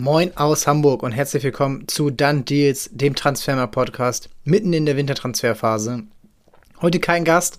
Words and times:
Moin 0.00 0.36
aus 0.36 0.68
Hamburg 0.68 1.02
und 1.02 1.10
herzlich 1.10 1.42
willkommen 1.42 1.88
zu 1.88 2.10
Done 2.10 2.42
Deals, 2.42 2.88
dem 2.92 3.16
Transfermer-Podcast, 3.16 4.28
mitten 4.44 4.72
in 4.72 4.86
der 4.86 4.96
Wintertransferphase. 4.96 6.04
Heute 6.80 7.00
kein 7.00 7.24
Gast, 7.24 7.58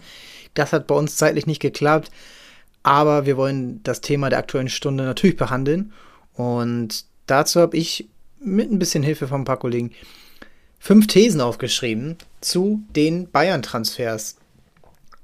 das 0.54 0.72
hat 0.72 0.88
bei 0.88 0.96
uns 0.96 1.18
zeitlich 1.18 1.48
nicht 1.48 1.62
geklappt, 1.62 2.12
aber 2.82 3.26
wir 3.26 3.36
wollen 3.36 3.84
das 3.84 4.00
Thema 4.00 4.30
der 4.30 4.40
aktuellen 4.40 4.70
Stunde 4.70 5.04
natürlich 5.04 5.36
behandeln 5.36 5.92
und 6.34 7.04
dazu 7.28 7.60
habe 7.60 7.76
ich 7.76 8.08
mit 8.40 8.72
ein 8.72 8.80
bisschen 8.80 9.04
Hilfe 9.04 9.28
von 9.28 9.42
ein 9.42 9.46
paar 9.46 9.60
Kollegen 9.60 9.92
fünf 10.80 11.08
Thesen 11.08 11.42
aufgeschrieben 11.42 12.16
zu 12.40 12.82
den 12.96 13.30
Bayern-Transfers. 13.30 14.38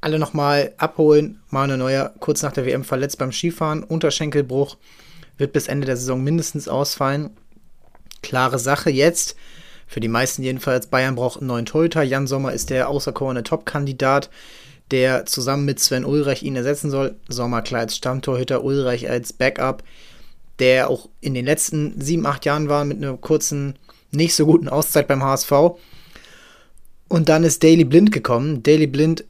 Alle 0.01 0.19
nochmal 0.19 0.73
abholen. 0.75 1.39
Manuel 1.49 1.79
Neuer 1.79 2.13
kurz 2.19 2.43
nach 2.43 2.51
der 2.51 2.65
WM 2.65 2.83
verletzt 2.83 3.19
beim 3.19 3.31
Skifahren, 3.31 3.85
Unterschenkelbruch 3.85 4.75
wird 5.37 5.53
bis 5.53 5.67
Ende 5.67 5.85
der 5.85 5.97
Saison 5.97 6.23
mindestens 6.23 6.67
ausfallen. 6.67 7.31
Klare 8.21 8.59
Sache 8.59 8.89
jetzt. 8.89 9.35
Für 9.87 9.99
die 9.99 10.07
meisten 10.07 10.41
jedenfalls, 10.41 10.87
Bayern 10.87 11.15
braucht 11.15 11.39
einen 11.39 11.47
neuen 11.47 11.65
Torhüter. 11.65 12.01
Jan 12.03 12.27
Sommer 12.27 12.53
ist 12.53 12.69
der 12.69 12.89
außerkorene 12.89 13.43
Top-Kandidat, 13.43 14.29
der 14.91 15.25
zusammen 15.25 15.65
mit 15.65 15.79
Sven 15.79 16.05
Ulreich 16.05 16.43
ihn 16.43 16.55
ersetzen 16.55 16.89
soll. 16.89 17.15
Sommer 17.27 17.61
klar 17.61 17.81
als 17.81 17.95
Stammtorhüter, 17.95 18.63
Ulreich 18.63 19.09
als 19.09 19.33
Backup, 19.33 19.83
der 20.59 20.89
auch 20.89 21.09
in 21.21 21.33
den 21.33 21.45
letzten 21.45 22.01
sieben, 22.01 22.25
acht 22.25 22.45
Jahren 22.45 22.69
war 22.69 22.85
mit 22.85 22.97
einer 22.97 23.17
kurzen, 23.17 23.77
nicht 24.11 24.33
so 24.33 24.45
guten 24.45 24.69
Auszeit 24.69 25.07
beim 25.07 25.23
HSV. 25.23 25.51
Und 27.07 27.29
dann 27.29 27.43
ist 27.43 27.61
Daily 27.61 27.83
Blind 27.83 28.11
gekommen. 28.11 28.63
Daily 28.63 28.87
Blind, 28.87 29.25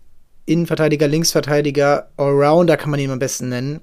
Innenverteidiger, 0.46 1.08
Linksverteidiger, 1.08 2.10
Allrounder 2.16 2.78
kann 2.78 2.92
man 2.92 3.00
ihn 3.00 3.12
am 3.12 3.20
besten 3.20 3.50
nennen 3.50 3.82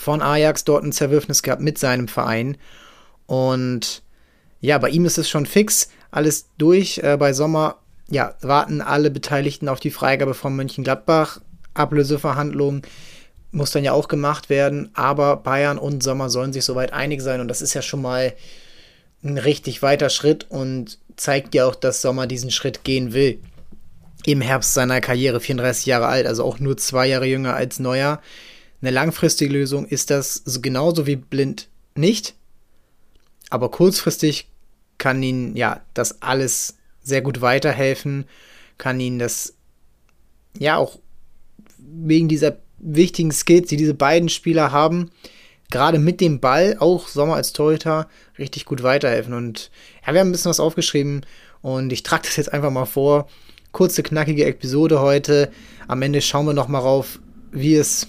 von 0.00 0.22
Ajax 0.22 0.64
dort 0.64 0.84
ein 0.84 0.92
Zerwürfnis 0.92 1.42
gehabt 1.42 1.62
mit 1.62 1.78
seinem 1.78 2.08
Verein. 2.08 2.56
Und 3.26 4.02
ja, 4.60 4.78
bei 4.78 4.90
ihm 4.90 5.04
ist 5.04 5.18
es 5.18 5.28
schon 5.28 5.46
fix, 5.46 5.88
alles 6.10 6.48
durch. 6.58 6.98
Äh, 6.98 7.16
bei 7.18 7.32
Sommer, 7.32 7.76
ja, 8.08 8.34
warten 8.40 8.80
alle 8.80 9.10
Beteiligten 9.10 9.68
auf 9.68 9.80
die 9.80 9.90
Freigabe 9.90 10.34
von 10.34 10.56
Mönchengladbach. 10.56 11.40
Ablöseverhandlungen 11.74 12.82
muss 13.50 13.70
dann 13.70 13.84
ja 13.84 13.92
auch 13.92 14.08
gemacht 14.08 14.50
werden, 14.50 14.90
aber 14.94 15.36
Bayern 15.36 15.78
und 15.78 16.02
Sommer 16.02 16.28
sollen 16.28 16.52
sich 16.52 16.64
soweit 16.64 16.92
einig 16.92 17.22
sein 17.22 17.40
und 17.40 17.48
das 17.48 17.62
ist 17.62 17.74
ja 17.74 17.82
schon 17.82 18.02
mal 18.02 18.34
ein 19.24 19.38
richtig 19.38 19.82
weiter 19.82 20.10
Schritt 20.10 20.46
und 20.48 20.98
zeigt 21.16 21.54
ja 21.54 21.66
auch, 21.66 21.74
dass 21.74 22.02
Sommer 22.02 22.26
diesen 22.26 22.50
Schritt 22.50 22.84
gehen 22.84 23.12
will. 23.12 23.40
Im 24.26 24.40
Herbst 24.40 24.74
seiner 24.74 25.00
Karriere, 25.00 25.40
34 25.40 25.86
Jahre 25.86 26.06
alt, 26.06 26.26
also 26.26 26.44
auch 26.44 26.58
nur 26.58 26.76
zwei 26.76 27.06
Jahre 27.06 27.26
jünger 27.26 27.54
als 27.54 27.78
Neuer. 27.78 28.20
Eine 28.80 28.90
langfristige 28.90 29.52
Lösung 29.52 29.86
ist 29.86 30.10
das 30.10 30.42
genauso 30.62 31.06
wie 31.06 31.16
blind 31.16 31.68
nicht. 31.94 32.34
Aber 33.50 33.70
kurzfristig 33.70 34.48
kann 34.98 35.22
ihnen 35.22 35.56
ja 35.56 35.80
das 35.94 36.22
alles 36.22 36.76
sehr 37.02 37.22
gut 37.22 37.40
weiterhelfen, 37.40 38.26
kann 38.76 39.00
ihnen 39.00 39.18
das 39.18 39.54
ja 40.58 40.76
auch 40.76 40.98
wegen 41.78 42.28
dieser 42.28 42.58
wichtigen 42.78 43.32
Skills, 43.32 43.68
die 43.68 43.76
diese 43.76 43.94
beiden 43.94 44.28
Spieler 44.28 44.70
haben, 44.70 45.10
gerade 45.70 45.98
mit 45.98 46.20
dem 46.20 46.40
Ball, 46.40 46.76
auch 46.78 47.08
Sommer 47.08 47.34
als 47.34 47.52
Torhüter, 47.52 48.08
richtig 48.38 48.64
gut 48.64 48.82
weiterhelfen. 48.82 49.34
Und 49.34 49.70
ja, 50.06 50.12
wir 50.12 50.20
haben 50.20 50.28
ein 50.28 50.32
bisschen 50.32 50.50
was 50.50 50.60
aufgeschrieben 50.60 51.24
und 51.62 51.92
ich 51.92 52.02
trage 52.02 52.22
das 52.24 52.36
jetzt 52.36 52.52
einfach 52.52 52.70
mal 52.70 52.86
vor. 52.86 53.28
Kurze, 53.72 54.02
knackige 54.02 54.46
Episode 54.46 55.00
heute. 55.00 55.50
Am 55.88 56.02
Ende 56.02 56.20
schauen 56.20 56.46
wir 56.46 56.54
noch 56.54 56.68
mal 56.68 56.78
rauf, 56.78 57.18
wie 57.52 57.74
es 57.74 58.08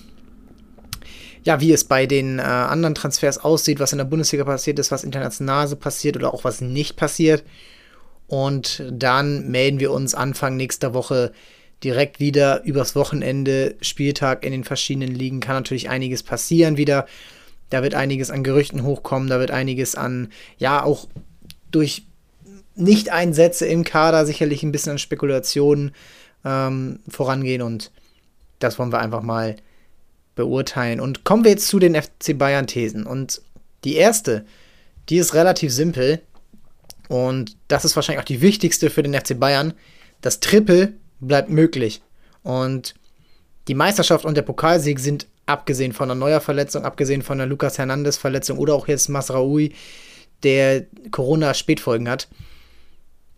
ja, 1.43 1.61
wie 1.61 1.71
es 1.71 1.83
bei 1.83 2.05
den 2.05 2.39
äh, 2.39 2.41
anderen 2.41 2.95
Transfers 2.95 3.37
aussieht, 3.37 3.79
was 3.79 3.91
in 3.91 3.97
der 3.97 4.05
Bundesliga 4.05 4.43
passiert 4.43 4.79
ist, 4.79 4.91
was 4.91 5.03
international 5.03 5.67
so 5.67 5.75
passiert 5.75 6.17
oder 6.17 6.33
auch 6.33 6.43
was 6.43 6.61
nicht 6.61 6.95
passiert. 6.95 7.43
Und 8.27 8.83
dann 8.91 9.49
melden 9.49 9.79
wir 9.79 9.91
uns 9.91 10.13
Anfang 10.13 10.55
nächster 10.55 10.93
Woche 10.93 11.31
direkt 11.83 12.19
wieder 12.19 12.63
übers 12.63 12.95
Wochenende, 12.95 13.75
Spieltag 13.81 14.43
in 14.43 14.51
den 14.51 14.63
verschiedenen 14.63 15.15
Ligen. 15.15 15.39
Kann 15.39 15.55
natürlich 15.55 15.89
einiges 15.89 16.23
passieren 16.23 16.77
wieder. 16.77 17.07
Da 17.69 17.83
wird 17.83 17.95
einiges 17.95 18.31
an 18.31 18.43
Gerüchten 18.43 18.83
hochkommen, 18.83 19.29
da 19.29 19.39
wird 19.39 19.51
einiges 19.51 19.95
an, 19.95 20.31
ja, 20.57 20.83
auch 20.83 21.07
durch 21.71 22.03
Nicht-Einsätze 22.75 23.67
im 23.67 23.83
Kader 23.83 24.25
sicherlich 24.25 24.63
ein 24.63 24.71
bisschen 24.71 24.93
an 24.93 24.97
Spekulationen 24.97 25.91
ähm, 26.43 26.99
vorangehen 27.07 27.61
und 27.61 27.91
das 28.57 28.79
wollen 28.79 28.91
wir 28.91 28.99
einfach 28.99 29.21
mal 29.21 29.55
beurteilen. 30.39 30.99
Und 30.99 31.23
kommen 31.23 31.43
wir 31.43 31.51
jetzt 31.51 31.67
zu 31.67 31.79
den 31.79 31.95
FC 31.95 32.37
Bayern 32.37 32.65
Thesen. 32.65 33.05
Und 33.05 33.41
die 33.83 33.95
erste, 33.95 34.45
die 35.09 35.17
ist 35.17 35.33
relativ 35.33 35.71
simpel. 35.71 36.21
Und 37.07 37.57
das 37.67 37.85
ist 37.85 37.95
wahrscheinlich 37.95 38.21
auch 38.21 38.27
die 38.27 38.41
wichtigste 38.41 38.89
für 38.89 39.03
den 39.03 39.13
FC 39.13 39.39
Bayern. 39.39 39.73
Das 40.21 40.39
Triple 40.39 40.93
bleibt 41.19 41.49
möglich. 41.49 42.01
Und 42.43 42.95
die 43.67 43.75
Meisterschaft 43.75 44.25
und 44.25 44.35
der 44.35 44.41
Pokalsieg 44.41 44.99
sind 44.99 45.27
abgesehen 45.45 45.93
von 45.93 46.09
einer 46.09 46.19
neuer 46.19 46.41
Verletzung, 46.41 46.85
abgesehen 46.85 47.21
von 47.21 47.39
einer 47.39 47.49
Lukas 47.49 47.77
Hernandez 47.77 48.17
Verletzung 48.17 48.57
oder 48.57 48.75
auch 48.75 48.87
jetzt 48.87 49.09
Masraoui, 49.09 49.73
der 50.43 50.85
Corona-Spätfolgen 51.11 52.07
hat, 52.07 52.29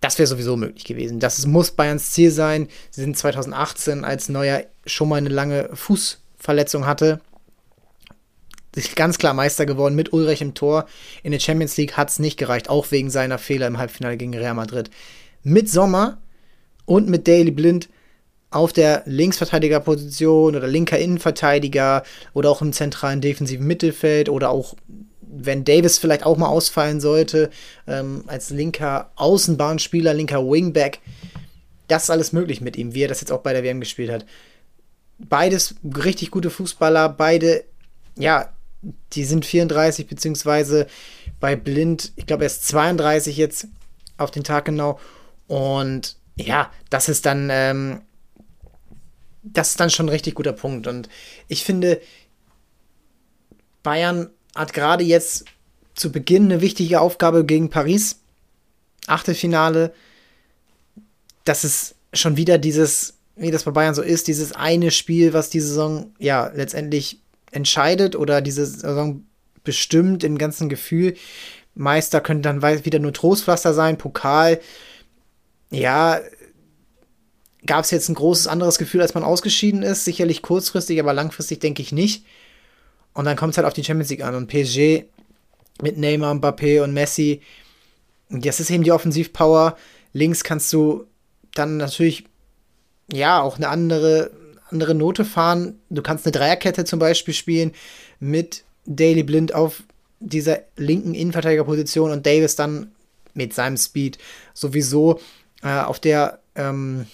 das 0.02 0.18
wäre 0.18 0.28
sowieso 0.28 0.58
möglich 0.58 0.84
gewesen. 0.84 1.20
Das 1.20 1.46
muss 1.46 1.72
Bayerns 1.72 2.12
Ziel 2.12 2.32
sein. 2.32 2.68
Sie 2.90 3.02
sind 3.02 3.18
2018 3.18 4.04
als 4.04 4.30
Neuer 4.30 4.66
schon 4.86 5.10
mal 5.10 5.18
eine 5.18 5.30
lange 5.30 5.70
Fuß 5.74 6.21
Verletzung 6.42 6.86
hatte. 6.86 7.22
Ist 8.76 8.96
ganz 8.96 9.18
klar 9.18 9.34
Meister 9.34 9.66
geworden 9.66 9.96
mit 9.96 10.14
Ulrich 10.14 10.42
im 10.42 10.54
Tor. 10.54 10.86
In 11.24 11.32
der 11.32 11.40
Champions 11.40 11.76
League 11.78 11.98
hat 11.98 12.10
es 12.10 12.20
nicht 12.20 12.38
gereicht, 12.38 12.70
auch 12.70 12.92
wegen 12.92 13.10
seiner 13.10 13.38
Fehler 13.38 13.68
im 13.68 13.78
Halbfinale 13.78 14.18
gegen 14.18 14.34
Real 14.34 14.54
Madrid. 14.54 14.90
Mit 15.44 15.70
Sommer 15.70 16.18
und 16.86 17.10
mit 17.10 17.28
Daily 17.28 17.52
Blind 17.52 17.90
auf 18.50 18.74
der 18.74 19.04
Linksverteidigerposition 19.06 20.56
oder 20.56 20.68
linker 20.68 20.98
Innenverteidiger 20.98 22.04
oder 22.34 22.50
auch 22.50 22.62
im 22.62 22.74
zentralen 22.74 23.22
defensiven 23.22 23.68
Mittelfeld 23.68 24.30
oder 24.30 24.50
auch 24.50 24.76
wenn 25.22 25.64
Davis 25.64 25.98
vielleicht 25.98 26.26
auch 26.26 26.38
mal 26.38 26.50
ausfallen 26.50 27.00
sollte, 27.00 27.50
ähm, 27.88 28.24
als 28.28 28.50
linker 28.50 29.12
Außenbahnspieler, 29.16 30.14
linker 30.14 30.46
Wingback. 30.46 31.00
Das 31.88 32.04
ist 32.04 32.10
alles 32.10 32.34
möglich 32.34 32.62
mit 32.62 32.78
ihm, 32.78 32.94
wie 32.94 33.04
er 33.04 33.08
das 33.08 33.22
jetzt 33.22 33.32
auch 33.32 33.42
bei 33.42 33.54
der 33.54 33.64
WM 33.64 33.80
gespielt 33.80 34.12
hat 34.12 34.26
beides 35.30 35.76
richtig 35.84 36.32
gute 36.32 36.50
Fußballer, 36.50 37.10
beide, 37.10 37.64
ja, 38.18 38.52
die 39.14 39.26
sind 39.26 39.46
34, 39.46 40.08
beziehungsweise 40.08 40.88
bei 41.40 41.56
Blind, 41.56 42.12
ich 42.16 42.26
glaube, 42.26 42.44
er 42.44 42.48
ist 42.48 42.68
32 42.68 43.38
jetzt 43.38 43.68
auf 44.18 44.32
den 44.32 44.44
Tag 44.44 44.66
genau. 44.66 45.00
Und 45.48 46.18
ja, 46.36 46.72
das 46.90 47.10
ist 47.10 47.26
dann, 47.26 47.50
ähm, 47.52 48.02
das 49.44 49.72
ist 49.72 49.80
dann 49.80 49.90
schon 49.90 50.08
ein 50.08 50.10
richtig 50.10 50.36
guter 50.36 50.54
Punkt. 50.54 50.88
Und 50.88 51.10
ich 51.48 51.64
finde, 51.64 52.02
Bayern 53.84 54.30
hat 54.56 54.74
gerade 54.74 55.04
jetzt 55.04 55.46
zu 55.96 56.12
Beginn 56.12 56.46
eine 56.46 56.62
wichtige 56.62 57.02
Aufgabe 57.02 57.46
gegen 57.46 57.70
Paris. 57.70 58.20
Achtelfinale. 59.08 59.94
Das 61.44 61.64
ist 61.64 61.96
schon 62.14 62.38
wieder 62.38 62.58
dieses 62.58 63.16
wie 63.42 63.52
das 63.52 63.64
bei 63.64 63.72
Bayern 63.72 63.96
so 63.96 64.02
ist, 64.02 64.28
dieses 64.28 64.54
eine 64.54 64.92
Spiel, 64.92 65.34
was 65.34 65.50
die 65.50 65.60
Saison 65.60 66.14
ja 66.20 66.52
letztendlich 66.54 67.20
entscheidet 67.52 68.16
oder 68.16 68.42
diese 68.42 68.66
Saison 68.66 69.26
bestimmt 69.64 70.24
im 70.24 70.38
ganzen 70.38 70.70
Gefühl. 70.70 71.16
Meister 71.74 72.22
könnte 72.22 72.44
dann 72.44 72.62
wieder 72.86 73.00
nur 73.00 73.14
Trostpflaster 73.14 73.74
sein, 73.74 73.98
Pokal. 73.98 74.60
Ja, 75.70 76.20
gab 77.66 77.84
es 77.84 77.92
jetzt 77.92 78.10
ein 78.10 78.16
großes 78.16 78.48
anderes 78.48 78.78
Gefühl, 78.78 79.02
als 79.02 79.14
man 79.14 79.24
ausgeschieden 79.24 79.84
ist. 79.84 80.06
Sicherlich 80.06 80.42
kurzfristig, 80.42 81.00
aber 81.00 81.14
langfristig 81.14 81.60
denke 81.60 81.82
ich 81.82 81.92
nicht. 81.92 82.26
Und 83.14 83.26
dann 83.26 83.38
kommt 83.38 83.52
es 83.52 83.58
halt 83.58 83.68
auf 83.68 83.74
die 83.74 83.84
Champions 83.84 84.10
League 84.10 84.24
an. 84.24 84.36
Und 84.36 84.48
PSG 84.48 85.06
mit 85.82 85.98
Neymar, 85.98 86.36
Mbappé 86.36 86.84
und 86.84 86.94
Messi. 86.94 87.42
Das 88.30 88.60
ist 88.60 88.70
eben 88.70 88.84
die 88.84 88.92
Offensivpower. 88.92 89.78
Links 90.14 90.44
kannst 90.44 90.72
du 90.74 91.06
dann 91.54 91.78
natürlich 91.78 92.26
ja, 93.12 93.42
auch 93.42 93.58
eine 93.58 93.70
andere, 93.70 94.32
andere 94.70 94.96
Note 94.96 95.26
fahren. 95.26 95.80
Du 95.90 96.02
kannst 96.02 96.26
eine 96.26 96.32
Dreierkette 96.32 96.86
zum 96.86 97.00
Beispiel 97.00 97.34
spielen 97.34 97.74
mit 98.20 98.64
Daily 98.86 99.24
Blind 99.24 99.54
auf 99.54 99.84
dieser 100.20 100.60
linken 100.78 101.14
Innenverteidigerposition 101.14 102.12
und 102.12 102.26
Davis 102.26 102.56
dann 102.56 102.92
mit 103.34 103.54
seinem 103.54 103.78
Speed 103.78 104.18
sowieso 104.54 105.20
äh, 105.64 105.80
auf 105.80 106.00
der 106.00 106.40
ähm, 106.56 107.08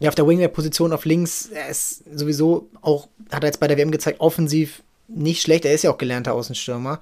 ja, 0.00 0.08
auf 0.08 0.14
der 0.14 0.26
Wingback-Position 0.26 0.92
auf 0.92 1.04
links, 1.04 1.46
er 1.46 1.68
ist 1.68 2.04
sowieso 2.16 2.68
auch, 2.82 3.08
hat 3.32 3.42
er 3.42 3.48
jetzt 3.48 3.60
bei 3.60 3.66
der 3.66 3.76
WM 3.76 3.90
gezeigt, 3.90 4.20
offensiv 4.20 4.82
nicht 5.08 5.42
schlecht. 5.42 5.64
Er 5.64 5.74
ist 5.74 5.82
ja 5.82 5.90
auch 5.90 5.98
gelernter 5.98 6.34
Außenstürmer. 6.34 7.00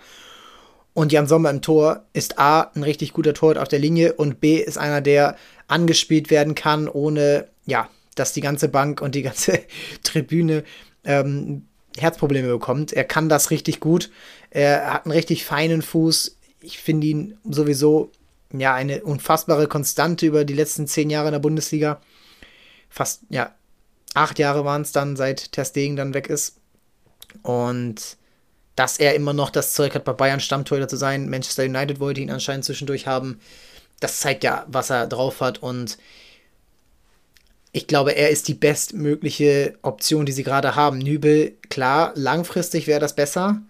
Und 0.94 1.12
Jan 1.12 1.26
Sommer 1.26 1.50
im 1.50 1.60
Tor 1.60 2.04
ist 2.14 2.38
A, 2.38 2.70
ein 2.74 2.82
richtig 2.82 3.12
guter 3.12 3.34
Torwart 3.34 3.58
auf 3.58 3.68
der 3.68 3.80
Linie 3.80 4.14
und 4.14 4.40
B, 4.40 4.56
ist 4.56 4.78
einer, 4.78 5.02
der 5.02 5.36
angespielt 5.68 6.30
werden 6.30 6.54
kann, 6.54 6.88
ohne, 6.88 7.48
ja, 7.66 7.90
dass 8.16 8.32
die 8.32 8.40
ganze 8.40 8.68
Bank 8.68 9.00
und 9.00 9.14
die 9.14 9.22
ganze 9.22 9.60
Tribüne 10.02 10.64
ähm, 11.04 11.66
Herzprobleme 11.96 12.48
bekommt. 12.48 12.92
Er 12.92 13.04
kann 13.04 13.28
das 13.28 13.50
richtig 13.50 13.80
gut. 13.80 14.10
Er 14.50 14.92
hat 14.92 15.06
einen 15.06 15.12
richtig 15.12 15.44
feinen 15.44 15.82
Fuß. 15.82 16.36
ich 16.60 16.78
finde 16.78 17.06
ihn 17.06 17.38
sowieso 17.44 18.10
ja 18.52 18.74
eine 18.74 19.02
unfassbare 19.04 19.66
Konstante 19.66 20.26
über 20.26 20.44
die 20.44 20.54
letzten 20.54 20.86
zehn 20.86 21.10
Jahre 21.10 21.28
in 21.28 21.32
der 21.32 21.38
Bundesliga. 21.40 22.00
Fast, 22.88 23.22
ja, 23.28 23.54
acht 24.14 24.38
Jahre 24.38 24.64
waren 24.64 24.82
es 24.82 24.92
dann, 24.92 25.16
seit 25.16 25.52
Ter 25.52 25.64
Stegen 25.64 25.96
dann 25.96 26.14
weg 26.14 26.28
ist. 26.28 26.56
Und 27.42 28.16
dass 28.76 28.98
er 28.98 29.14
immer 29.14 29.32
noch 29.32 29.50
das 29.50 29.72
Zeug 29.72 29.94
hat, 29.94 30.04
bei 30.04 30.12
Bayern 30.12 30.40
Stammtorhüter 30.40 30.88
zu 30.88 30.96
sein. 30.96 31.28
Manchester 31.30 31.64
United 31.64 31.98
wollte 31.98 32.20
ihn 32.20 32.30
anscheinend 32.30 32.64
zwischendurch 32.64 33.06
haben. 33.06 33.40
Das 34.00 34.20
zeigt 34.20 34.44
ja, 34.44 34.66
was 34.68 34.90
er 34.90 35.06
drauf 35.06 35.40
hat. 35.40 35.62
Und 35.62 35.96
ich 37.72 37.86
glaube, 37.86 38.12
er 38.12 38.30
ist 38.30 38.48
die 38.48 38.54
bestmögliche 38.54 39.78
Option, 39.82 40.26
die 40.26 40.32
sie 40.32 40.44
gerade 40.44 40.76
haben. 40.76 40.98
Nübel, 40.98 41.56
klar, 41.68 42.12
langfristig 42.14 42.86
wäre 42.86 43.00
das 43.00 43.14
besser. 43.14 43.60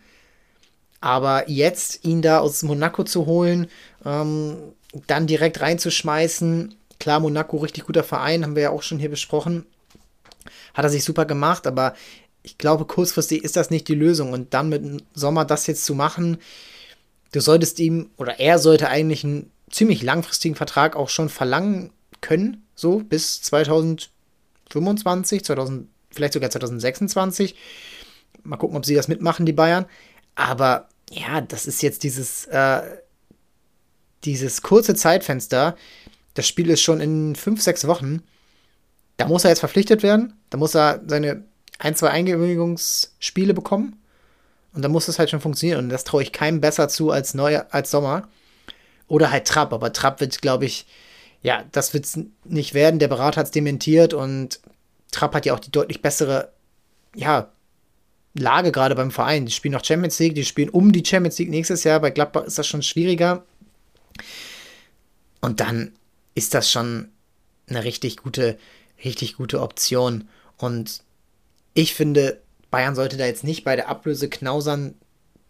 Aber 1.00 1.48
jetzt 1.48 2.04
ihn 2.04 2.22
da 2.22 2.38
aus 2.38 2.62
Monaco 2.62 3.04
zu 3.04 3.26
holen, 3.26 3.68
ähm, 4.04 4.56
dann 5.06 5.26
direkt 5.26 5.60
reinzuschmeißen, 5.60 6.74
klar, 6.98 7.20
Monaco, 7.20 7.58
richtig 7.58 7.84
guter 7.84 8.04
Verein, 8.04 8.44
haben 8.44 8.56
wir 8.56 8.64
ja 8.64 8.70
auch 8.70 8.82
schon 8.82 8.98
hier 8.98 9.10
besprochen. 9.10 9.66
Hat 10.74 10.84
er 10.84 10.90
sich 10.90 11.04
super 11.04 11.24
gemacht, 11.24 11.66
aber 11.66 11.94
ich 12.42 12.58
glaube, 12.58 12.84
kurzfristig 12.84 13.42
ist 13.42 13.56
das 13.56 13.70
nicht 13.70 13.88
die 13.88 13.94
Lösung. 13.94 14.32
Und 14.32 14.54
dann 14.54 14.68
mit 14.68 15.04
Sommer 15.14 15.44
das 15.44 15.66
jetzt 15.66 15.84
zu 15.84 15.94
machen, 15.94 16.38
du 17.32 17.40
solltest 17.40 17.80
ihm, 17.80 18.10
oder 18.16 18.38
er 18.38 18.58
sollte 18.58 18.88
eigentlich 18.88 19.24
einen 19.24 19.50
ziemlich 19.70 20.02
langfristigen 20.02 20.54
Vertrag 20.54 20.96
auch 20.96 21.08
schon 21.08 21.28
verlangen 21.28 21.90
können, 22.20 22.65
so 22.76 23.00
bis 23.00 23.42
2025, 23.42 25.44
2000, 25.44 25.88
vielleicht 26.10 26.34
sogar 26.34 26.50
2026. 26.50 27.56
Mal 28.44 28.58
gucken, 28.58 28.76
ob 28.76 28.86
sie 28.86 28.94
das 28.94 29.08
mitmachen, 29.08 29.46
die 29.46 29.52
Bayern. 29.52 29.86
Aber 30.36 30.88
ja, 31.10 31.40
das 31.40 31.66
ist 31.66 31.82
jetzt 31.82 32.04
dieses, 32.04 32.44
äh, 32.46 32.82
dieses 34.24 34.62
kurze 34.62 34.94
Zeitfenster. 34.94 35.76
Das 36.34 36.46
Spiel 36.46 36.70
ist 36.70 36.82
schon 36.82 37.00
in 37.00 37.34
fünf, 37.34 37.62
sechs 37.62 37.86
Wochen. 37.86 38.22
Da 39.16 39.26
muss 39.26 39.44
er 39.44 39.50
jetzt 39.50 39.60
verpflichtet 39.60 40.02
werden. 40.02 40.34
Da 40.50 40.58
muss 40.58 40.76
er 40.76 41.00
seine 41.06 41.44
ein, 41.78 41.96
zwei 41.96 42.10
Eingewöhnungsspiele 42.10 43.54
bekommen. 43.54 44.00
Und 44.74 44.82
dann 44.82 44.92
muss 44.92 45.06
das 45.06 45.18
halt 45.18 45.30
schon 45.30 45.40
funktionieren. 45.40 45.84
Und 45.84 45.88
das 45.88 46.04
traue 46.04 46.22
ich 46.22 46.32
keinem 46.32 46.60
besser 46.60 46.88
zu 46.88 47.10
als, 47.10 47.32
Neu 47.32 47.60
als 47.70 47.90
Sommer. 47.90 48.28
Oder 49.08 49.30
halt 49.30 49.46
Trapp. 49.46 49.72
Aber 49.72 49.92
Trapp 49.92 50.20
wird, 50.20 50.42
glaube 50.42 50.66
ich, 50.66 50.86
ja, 51.46 51.64
das 51.70 51.94
wird 51.94 52.06
es 52.06 52.18
nicht 52.42 52.74
werden. 52.74 52.98
Der 52.98 53.06
Berater 53.06 53.38
hat 53.38 53.46
es 53.46 53.52
dementiert. 53.52 54.14
Und 54.14 54.58
Trapp 55.12 55.32
hat 55.32 55.46
ja 55.46 55.54
auch 55.54 55.60
die 55.60 55.70
deutlich 55.70 56.02
bessere, 56.02 56.52
ja, 57.14 57.52
Lage 58.34 58.72
gerade 58.72 58.96
beim 58.96 59.12
Verein. 59.12 59.46
Die 59.46 59.52
spielen 59.52 59.74
noch 59.74 59.84
Champions 59.84 60.18
League, 60.18 60.34
die 60.34 60.44
spielen 60.44 60.70
um 60.70 60.90
die 60.90 61.04
Champions 61.06 61.38
League 61.38 61.50
nächstes 61.50 61.84
Jahr. 61.84 62.00
Bei 62.00 62.10
Gladbach 62.10 62.42
ist 62.42 62.58
das 62.58 62.66
schon 62.66 62.82
schwieriger. 62.82 63.44
Und 65.40 65.60
dann 65.60 65.92
ist 66.34 66.52
das 66.52 66.68
schon 66.68 67.10
eine 67.68 67.84
richtig 67.84 68.16
gute, 68.16 68.58
richtig 69.04 69.36
gute 69.36 69.62
Option. 69.62 70.28
Und 70.56 71.04
ich 71.74 71.94
finde, 71.94 72.42
Bayern 72.72 72.96
sollte 72.96 73.18
da 73.18 73.24
jetzt 73.24 73.44
nicht 73.44 73.62
bei 73.62 73.76
der 73.76 73.88
Ablöse 73.88 74.28
knausern, 74.28 74.96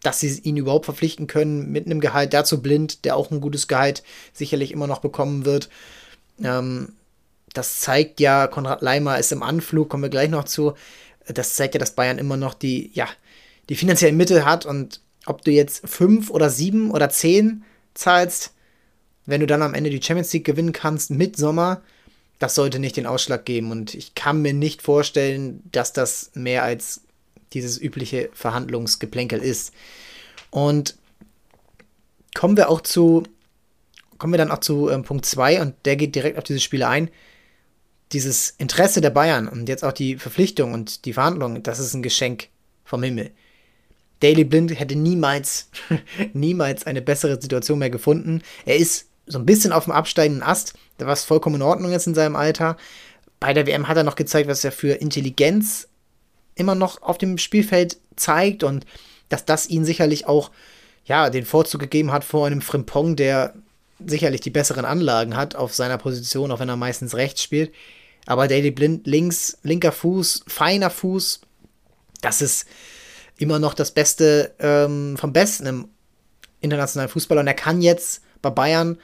dass 0.06 0.20
sie 0.20 0.38
ihn 0.40 0.56
überhaupt 0.56 0.84
verpflichten 0.84 1.26
können 1.26 1.72
mit 1.72 1.86
einem 1.86 2.00
Gehalt 2.00 2.32
dazu 2.32 2.62
blind, 2.62 3.04
der 3.04 3.16
auch 3.16 3.32
ein 3.32 3.40
gutes 3.40 3.66
Gehalt 3.66 4.04
sicherlich 4.32 4.70
immer 4.70 4.86
noch 4.86 5.00
bekommen 5.00 5.44
wird. 5.44 5.68
Ähm, 6.42 6.92
das 7.52 7.80
zeigt 7.80 8.20
ja, 8.20 8.46
Konrad 8.46 8.82
Leimer 8.82 9.18
ist 9.18 9.32
im 9.32 9.42
Anflug, 9.42 9.88
kommen 9.88 10.04
wir 10.04 10.10
gleich 10.10 10.30
noch 10.30 10.44
zu. 10.44 10.74
Das 11.26 11.54
zeigt 11.54 11.74
ja, 11.74 11.80
dass 11.80 11.96
Bayern 11.96 12.18
immer 12.18 12.36
noch 12.36 12.54
die, 12.54 12.90
ja, 12.94 13.08
die 13.68 13.74
finanziellen 13.74 14.16
Mittel 14.16 14.44
hat 14.44 14.64
und 14.64 15.00
ob 15.26 15.42
du 15.42 15.50
jetzt 15.50 15.88
fünf 15.88 16.30
oder 16.30 16.50
sieben 16.50 16.92
oder 16.92 17.08
zehn 17.10 17.64
zahlst, 17.94 18.52
wenn 19.24 19.40
du 19.40 19.48
dann 19.48 19.62
am 19.62 19.74
Ende 19.74 19.90
die 19.90 20.00
Champions 20.00 20.32
League 20.32 20.44
gewinnen 20.44 20.72
kannst 20.72 21.10
mit 21.10 21.36
Sommer, 21.36 21.82
das 22.38 22.54
sollte 22.54 22.78
nicht 22.78 22.96
den 22.96 23.06
Ausschlag 23.06 23.44
geben. 23.44 23.72
Und 23.72 23.94
ich 23.94 24.14
kann 24.14 24.40
mir 24.40 24.54
nicht 24.54 24.82
vorstellen, 24.82 25.62
dass 25.72 25.92
das 25.92 26.30
mehr 26.34 26.62
als 26.62 27.00
dieses 27.52 27.80
übliche 27.80 28.30
Verhandlungsgeplänkel 28.32 29.40
ist. 29.40 29.72
Und 30.50 30.96
kommen 32.34 32.56
wir 32.56 32.68
auch 32.68 32.80
zu, 32.80 33.22
kommen 34.18 34.32
wir 34.32 34.38
dann 34.38 34.50
auch 34.50 34.60
zu 34.60 34.90
ähm, 34.90 35.04
Punkt 35.04 35.26
2 35.26 35.60
und 35.62 35.74
der 35.84 35.96
geht 35.96 36.14
direkt 36.14 36.38
auf 36.38 36.44
diese 36.44 36.60
Spiele 36.60 36.88
ein. 36.88 37.10
Dieses 38.12 38.50
Interesse 38.58 39.00
der 39.00 39.10
Bayern 39.10 39.48
und 39.48 39.68
jetzt 39.68 39.84
auch 39.84 39.92
die 39.92 40.16
Verpflichtung 40.16 40.72
und 40.72 41.04
die 41.06 41.12
Verhandlungen, 41.12 41.62
das 41.62 41.78
ist 41.78 41.94
ein 41.94 42.02
Geschenk 42.02 42.48
vom 42.84 43.02
Himmel. 43.02 43.32
Daily 44.20 44.44
Blind 44.44 44.78
hätte 44.78 44.96
niemals, 44.96 45.68
niemals 46.32 46.86
eine 46.86 47.02
bessere 47.02 47.40
Situation 47.40 47.78
mehr 47.78 47.90
gefunden. 47.90 48.42
Er 48.64 48.76
ist 48.76 49.06
so 49.26 49.38
ein 49.38 49.46
bisschen 49.46 49.72
auf 49.72 49.84
dem 49.84 49.92
absteigenden 49.92 50.42
Ast, 50.42 50.74
was 50.98 51.24
vollkommen 51.24 51.56
in 51.56 51.62
Ordnung 51.62 51.92
ist 51.92 52.06
in 52.06 52.14
seinem 52.14 52.36
Alter. 52.36 52.76
Bei 53.40 53.52
der 53.52 53.66
WM 53.66 53.88
hat 53.88 53.96
er 53.96 54.04
noch 54.04 54.14
gezeigt, 54.14 54.48
was 54.48 54.64
er 54.64 54.72
für 54.72 54.94
Intelligenz 54.94 55.88
immer 56.56 56.74
noch 56.74 57.02
auf 57.02 57.18
dem 57.18 57.38
Spielfeld 57.38 57.98
zeigt 58.16 58.64
und 58.64 58.84
dass 59.28 59.44
das 59.44 59.68
ihn 59.68 59.84
sicherlich 59.84 60.26
auch 60.26 60.50
ja, 61.04 61.30
den 61.30 61.44
Vorzug 61.44 61.80
gegeben 61.80 62.10
hat 62.10 62.24
vor 62.24 62.46
einem 62.46 62.60
Frimpong, 62.60 63.14
der 63.14 63.54
sicherlich 64.04 64.40
die 64.40 64.50
besseren 64.50 64.84
Anlagen 64.84 65.36
hat 65.36 65.54
auf 65.54 65.74
seiner 65.74 65.98
Position, 65.98 66.50
auch 66.50 66.58
wenn 66.58 66.68
er 66.68 66.76
meistens 66.76 67.14
rechts 67.14 67.42
spielt. 67.42 67.72
Aber 68.26 68.48
Daily 68.48 68.72
Blind 68.72 69.06
links, 69.06 69.58
linker 69.62 69.92
Fuß, 69.92 70.44
feiner 70.48 70.90
Fuß, 70.90 71.40
das 72.20 72.42
ist 72.42 72.66
immer 73.38 73.58
noch 73.58 73.74
das 73.74 73.92
Beste 73.92 74.54
ähm, 74.58 75.16
vom 75.16 75.32
Besten 75.32 75.66
im 75.66 75.88
internationalen 76.60 77.10
Fußball. 77.10 77.38
Und 77.38 77.46
er 77.46 77.54
kann 77.54 77.82
jetzt 77.82 78.22
bei 78.42 78.50
Bayern 78.50 78.98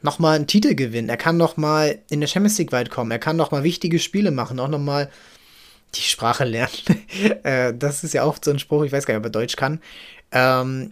nochmal 0.00 0.36
einen 0.36 0.46
Titel 0.46 0.74
gewinnen. 0.74 1.08
Er 1.08 1.16
kann 1.16 1.36
nochmal 1.36 1.98
in 2.08 2.20
der 2.20 2.28
Champions 2.28 2.58
League 2.58 2.72
weit 2.72 2.90
kommen. 2.90 3.10
Er 3.10 3.18
kann 3.18 3.36
nochmal 3.36 3.64
wichtige 3.64 3.98
Spiele 3.98 4.30
machen. 4.30 4.60
Auch 4.60 4.68
nochmal 4.68 5.10
die 5.94 6.02
Sprache 6.02 6.44
lernen. 6.44 6.72
äh, 7.42 7.74
das 7.74 8.04
ist 8.04 8.14
ja 8.14 8.22
auch 8.22 8.38
so 8.42 8.50
ein 8.50 8.58
Spruch, 8.58 8.84
ich 8.84 8.92
weiß 8.92 9.06
gar 9.06 9.14
nicht, 9.14 9.20
ob 9.20 9.26
er 9.26 9.30
Deutsch 9.30 9.56
kann. 9.56 9.80
Ähm, 10.32 10.90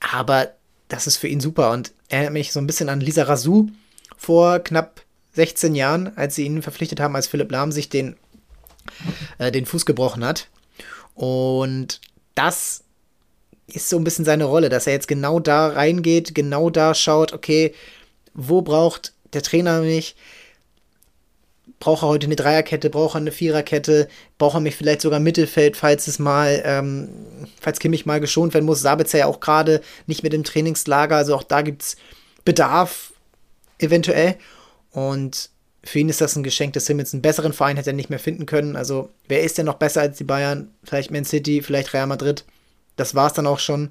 aber 0.00 0.52
das 0.88 1.06
ist 1.06 1.16
für 1.16 1.28
ihn 1.28 1.40
super 1.40 1.70
und 1.72 1.92
erinnert 2.08 2.32
mich 2.32 2.52
so 2.52 2.60
ein 2.60 2.66
bisschen 2.66 2.88
an 2.88 3.00
Lisa 3.00 3.24
Razou 3.24 3.68
vor 4.16 4.60
knapp 4.60 5.02
16 5.34 5.74
Jahren, 5.74 6.16
als 6.16 6.34
sie 6.34 6.44
ihn 6.44 6.62
verpflichtet 6.62 7.00
haben, 7.00 7.14
als 7.14 7.26
Philipp 7.26 7.52
Lahm 7.52 7.70
sich 7.70 7.88
den, 7.88 8.16
äh, 9.38 9.52
den 9.52 9.66
Fuß 9.66 9.86
gebrochen 9.86 10.24
hat. 10.24 10.48
Und 11.14 12.00
das 12.34 12.84
ist 13.66 13.88
so 13.88 13.98
ein 13.98 14.04
bisschen 14.04 14.24
seine 14.24 14.44
Rolle, 14.44 14.68
dass 14.68 14.86
er 14.86 14.94
jetzt 14.94 15.08
genau 15.08 15.40
da 15.40 15.68
reingeht, 15.68 16.34
genau 16.34 16.70
da 16.70 16.94
schaut, 16.94 17.32
okay, 17.32 17.74
wo 18.34 18.62
braucht 18.62 19.12
der 19.32 19.42
Trainer 19.42 19.82
mich? 19.82 20.16
Braucht 21.80 22.02
er 22.02 22.08
heute 22.08 22.26
eine 22.26 22.36
Dreierkette, 22.36 22.90
braucht 22.90 23.14
er 23.14 23.20
eine 23.20 23.32
Viererkette, 23.32 24.08
braucht 24.36 24.54
er 24.54 24.60
mich 24.60 24.74
vielleicht 24.74 25.00
sogar 25.00 25.18
im 25.18 25.22
Mittelfeld, 25.22 25.76
falls 25.76 26.08
es 26.08 26.18
mal, 26.18 26.60
ähm, 26.64 27.08
falls 27.60 27.78
Kimmich 27.78 28.04
mal 28.04 28.20
geschont 28.20 28.54
werden 28.54 28.66
muss. 28.66 28.82
Sabitzer 28.82 29.18
ja 29.18 29.26
auch 29.26 29.40
gerade 29.40 29.80
nicht 30.06 30.22
mit 30.22 30.32
dem 30.32 30.44
Trainingslager, 30.44 31.16
also 31.16 31.36
auch 31.36 31.44
da 31.44 31.62
gibt 31.62 31.82
es 31.82 31.96
Bedarf 32.44 33.12
eventuell. 33.78 34.36
Und 34.90 35.50
für 35.84 36.00
ihn 36.00 36.08
ist 36.08 36.20
das 36.20 36.36
ein 36.36 36.42
Geschenk 36.42 36.72
des 36.72 36.86
Himmels. 36.86 37.12
Einen 37.12 37.22
besseren 37.22 37.52
Verein 37.52 37.76
hätte 37.76 37.90
er 37.90 37.96
nicht 37.96 38.10
mehr 38.10 38.18
finden 38.18 38.46
können. 38.46 38.76
Also, 38.76 39.10
wer 39.28 39.42
ist 39.42 39.58
denn 39.58 39.66
noch 39.66 39.74
besser 39.74 40.00
als 40.00 40.18
die 40.18 40.24
Bayern? 40.24 40.70
Vielleicht 40.84 41.10
Man 41.10 41.24
City, 41.24 41.62
vielleicht 41.62 41.94
Real 41.94 42.06
Madrid. 42.06 42.44
Das 42.96 43.14
war 43.14 43.28
es 43.28 43.32
dann 43.32 43.46
auch 43.46 43.60
schon. 43.60 43.90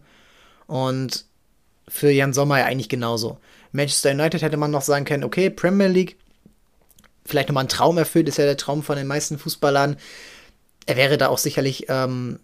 Und 0.67 1.25
für 1.87 2.11
Jan 2.11 2.33
Sommer 2.33 2.59
ja 2.59 2.65
eigentlich 2.65 2.89
genauso. 2.89 3.37
Manchester 3.71 4.11
United 4.11 4.41
hätte 4.41 4.57
man 4.57 4.71
noch 4.71 4.81
sagen 4.81 5.05
können, 5.05 5.23
okay, 5.23 5.49
Premier 5.49 5.87
League, 5.87 6.17
vielleicht 7.27 7.49
nochmal 7.49 7.65
ein 7.65 7.69
Traum 7.69 7.97
erfüllt, 7.97 8.27
ist 8.27 8.37
ja 8.37 8.45
der 8.45 8.57
Traum 8.57 8.83
von 8.83 8.97
den 8.97 9.07
meisten 9.07 9.37
Fußballern. 9.37 9.97
Er 10.85 10.97
wäre 10.97 11.17
da 11.17 11.27
auch 11.27 11.37
sicherlich 11.37 11.85
ähm, 11.89 12.39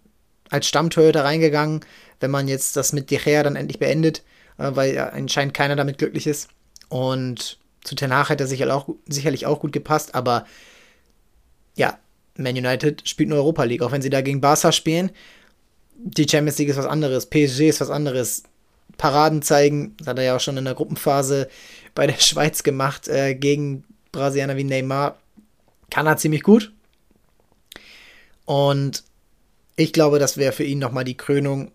als 0.49 0.67
Stammtorhüter 0.67 1.23
reingegangen, 1.23 1.81
wenn 2.19 2.31
man 2.31 2.47
jetzt 2.47 2.75
das 2.75 2.93
mit 2.93 3.09
De 3.09 3.17
Gea 3.17 3.43
dann 3.43 3.55
endlich 3.55 3.79
beendet, 3.79 4.23
äh, 4.57 4.71
weil 4.73 4.97
anscheinend 4.97 5.53
keiner 5.53 5.75
damit 5.75 5.97
glücklich 5.97 6.27
ist. 6.27 6.49
Und 6.89 7.57
zu 7.83 7.95
Ten 7.95 8.13
Hag 8.13 8.29
hätte 8.29 8.43
er 8.43 8.47
sicher 8.47 8.73
auch, 8.73 8.89
sicherlich 9.07 9.45
auch 9.45 9.59
gut 9.59 9.71
gepasst, 9.71 10.15
aber 10.15 10.45
ja, 11.75 11.97
Man 12.37 12.55
United 12.55 13.07
spielt 13.07 13.29
nur 13.29 13.39
Europa 13.39 13.63
League, 13.63 13.81
auch 13.81 13.91
wenn 13.91 14.01
sie 14.01 14.09
da 14.09 14.21
gegen 14.21 14.41
Barca 14.41 14.71
spielen 14.71 15.11
die 16.03 16.27
Champions 16.29 16.57
League 16.57 16.69
ist 16.69 16.77
was 16.77 16.85
anderes, 16.85 17.25
PSG 17.27 17.69
ist 17.69 17.81
was 17.81 17.89
anderes. 17.89 18.43
Paraden 18.97 19.41
zeigen, 19.41 19.95
das 19.97 20.07
hat 20.07 20.19
er 20.19 20.23
ja 20.23 20.35
auch 20.35 20.39
schon 20.39 20.57
in 20.57 20.65
der 20.65 20.75
Gruppenphase 20.75 21.49
bei 21.95 22.05
der 22.05 22.17
Schweiz 22.19 22.63
gemacht, 22.63 23.07
äh, 23.07 23.35
gegen 23.35 23.85
Brasilianer 24.13 24.55
wie 24.55 24.63
Neymar. 24.63 25.17
Kann 25.89 26.08
er 26.08 26.15
ziemlich 26.15 26.43
gut. 26.43 26.72
Und 28.46 29.03
ich 29.75 29.91
glaube, 29.91 30.20
das 30.20 30.38
wäre 30.38 30.53
für 30.53 30.63
ihn 30.63 30.79
nochmal 30.79 31.03
die 31.03 31.17
Krönung. 31.17 31.72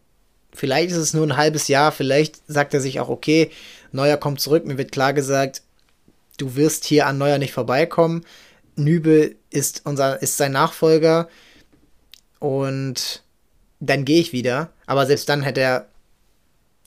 Vielleicht 0.52 0.90
ist 0.90 0.96
es 0.96 1.14
nur 1.14 1.26
ein 1.26 1.36
halbes 1.36 1.68
Jahr, 1.68 1.92
vielleicht 1.92 2.40
sagt 2.46 2.72
er 2.72 2.80
sich 2.80 3.00
auch, 3.00 3.10
okay, 3.10 3.50
Neuer 3.92 4.16
kommt 4.16 4.40
zurück, 4.40 4.64
mir 4.64 4.78
wird 4.78 4.92
klar 4.92 5.12
gesagt, 5.12 5.62
du 6.38 6.56
wirst 6.56 6.84
hier 6.84 7.06
an 7.06 7.18
Neuer 7.18 7.38
nicht 7.38 7.52
vorbeikommen. 7.52 8.24
Nübel 8.76 9.36
ist, 9.50 9.82
unser, 9.84 10.22
ist 10.22 10.36
sein 10.36 10.52
Nachfolger 10.52 11.28
und 12.38 13.22
dann 13.80 14.04
gehe 14.04 14.20
ich 14.20 14.32
wieder. 14.32 14.70
Aber 14.86 15.06
selbst 15.06 15.28
dann 15.28 15.42
hätte 15.42 15.60
er 15.60 15.88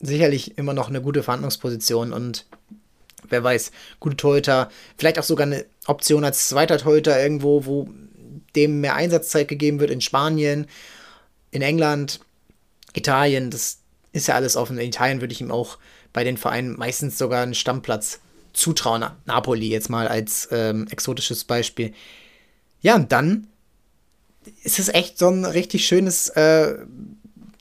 sicherlich 0.00 0.58
immer 0.58 0.74
noch 0.74 0.88
eine 0.88 1.02
gute 1.02 1.22
Verhandlungsposition 1.22 2.12
und 2.12 2.46
wer 3.28 3.42
weiß, 3.42 3.72
gute 4.00 4.16
Torhüter, 4.16 4.70
vielleicht 4.96 5.18
auch 5.18 5.24
sogar 5.24 5.46
eine 5.46 5.64
Option 5.86 6.24
als 6.24 6.48
zweiter 6.48 6.78
Torhüter 6.78 7.20
irgendwo, 7.22 7.64
wo 7.66 7.88
dem 8.54 8.80
mehr 8.80 8.94
Einsatzzeit 8.94 9.48
gegeben 9.48 9.80
wird 9.80 9.90
in 9.90 10.00
Spanien, 10.00 10.66
in 11.50 11.62
England, 11.62 12.20
Italien, 12.94 13.50
das 13.50 13.78
ist 14.12 14.28
ja 14.28 14.34
alles 14.34 14.56
offen. 14.56 14.78
In 14.78 14.88
Italien 14.88 15.20
würde 15.20 15.32
ich 15.32 15.40
ihm 15.40 15.50
auch 15.50 15.78
bei 16.12 16.24
den 16.24 16.36
Vereinen 16.36 16.76
meistens 16.76 17.16
sogar 17.18 17.42
einen 17.42 17.54
Stammplatz 17.54 18.20
zutrauen. 18.52 19.04
Napoli 19.24 19.68
jetzt 19.68 19.88
mal 19.88 20.08
als 20.08 20.48
ähm, 20.52 20.86
exotisches 20.90 21.44
Beispiel. 21.44 21.94
Ja, 22.82 22.96
und 22.96 23.12
dann 23.12 23.48
ist 24.62 24.78
es 24.78 24.88
echt 24.88 25.18
so 25.18 25.28
ein 25.28 25.44
richtig 25.44 25.86
schönes 25.86 26.28
äh, 26.30 26.74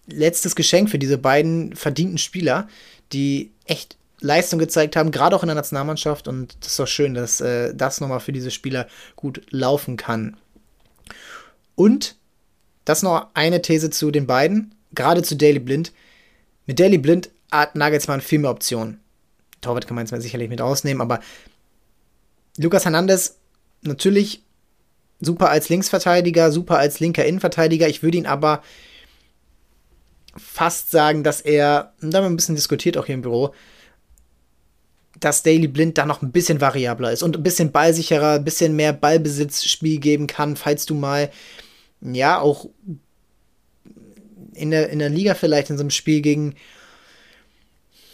letztes 0.08 0.56
Geschenk 0.56 0.89
für 0.89 1.00
diese 1.00 1.18
beiden 1.18 1.75
verdienten 1.75 2.18
Spieler, 2.18 2.68
die 3.13 3.51
echt 3.65 3.98
Leistung 4.22 4.60
gezeigt 4.60 4.96
haben, 4.96 5.12
gerade 5.12 5.36
auch 5.36 5.44
in 5.44 5.48
der 5.48 5.56
Nationalmannschaft. 5.56 6.28
Und 6.28 6.56
das 6.62 6.70
ist 6.70 6.80
doch 6.80 6.88
schön, 6.88 7.13
dass 7.13 7.42
äh, 7.42 7.74
das 7.75 8.00
nochmal 8.00 8.20
für 8.20 8.32
diese 8.32 8.51
Spieler 8.51 8.88
gut 9.16 9.42
laufen 9.50 9.98
kann. 9.98 10.38
Und 11.75 12.16
das 12.86 13.04
noch 13.04 13.28
eine 13.34 13.62
These 13.62 13.90
zu 13.90 14.12
den 14.12 14.28
beiden, 14.28 14.75
gerade 14.94 15.24
zu 15.24 15.36
Daily 15.36 15.60
Blind. 15.60 15.92
Mit 16.66 16.80
Daily 16.80 16.98
Blind 16.98 17.30
hat 17.51 17.75
Nagelsmann 17.75 18.22
viel 18.22 18.40
mehr 18.40 18.51
Optionen. 18.51 19.00
Torwart 19.62 19.88
kann 19.88 19.96
man 19.96 20.06
jetzt 20.06 20.12
mal 20.12 20.22
sicherlich 20.22 20.50
mit 20.50 20.62
rausnehmen, 20.62 21.01
aber 21.01 21.20
Lukas 22.58 22.86
Hernandez 22.86 23.38
natürlich 23.82 24.44
super 25.20 25.50
als 25.50 25.70
Linksverteidiger, 25.70 26.51
super 26.51 26.78
als 26.78 27.00
linker 27.00 27.25
Innenverteidiger. 27.25 27.88
Ich 27.88 28.04
würde 28.04 28.18
ihn 28.18 28.25
aber 28.25 28.63
fast 30.36 30.92
sagen, 30.92 31.24
dass 31.24 31.42
er, 31.42 31.94
da 32.01 32.18
haben 32.18 32.24
wir 32.25 32.30
ein 32.30 32.36
bisschen 32.36 32.56
diskutiert 32.56 32.98
auch 32.98 33.06
hier 33.06 33.16
im 33.16 33.22
Büro, 33.22 33.54
dass 35.24 35.44
Daily 35.44 35.68
Blind 35.68 35.98
da 35.98 36.06
noch 36.06 36.22
ein 36.22 36.32
bisschen 36.32 36.62
variabler 36.62 37.12
ist 37.12 37.24
und 37.24 37.38
ein 37.38 37.44
bisschen 37.44 37.72
ballsicherer, 37.72 38.34
ein 38.34 38.44
bisschen 38.44 38.75
mehr 38.75 38.94
Ballbesitzspiel 38.94 40.00
geben 40.00 40.28
kann, 40.28 40.56
falls 40.56 40.86
du 40.86 40.96
mal, 40.96 41.32
ja, 42.01 42.40
auch 42.40 42.70
in 44.54 44.72
der, 44.72 44.90
in 44.90 45.00
der 45.00 45.10
Liga 45.10 45.34
vielleicht 45.34 45.70
in 45.70 45.78
so 45.78 45.84
einem 45.84 45.92
Spiel 45.92 46.22
gegen 46.22 46.56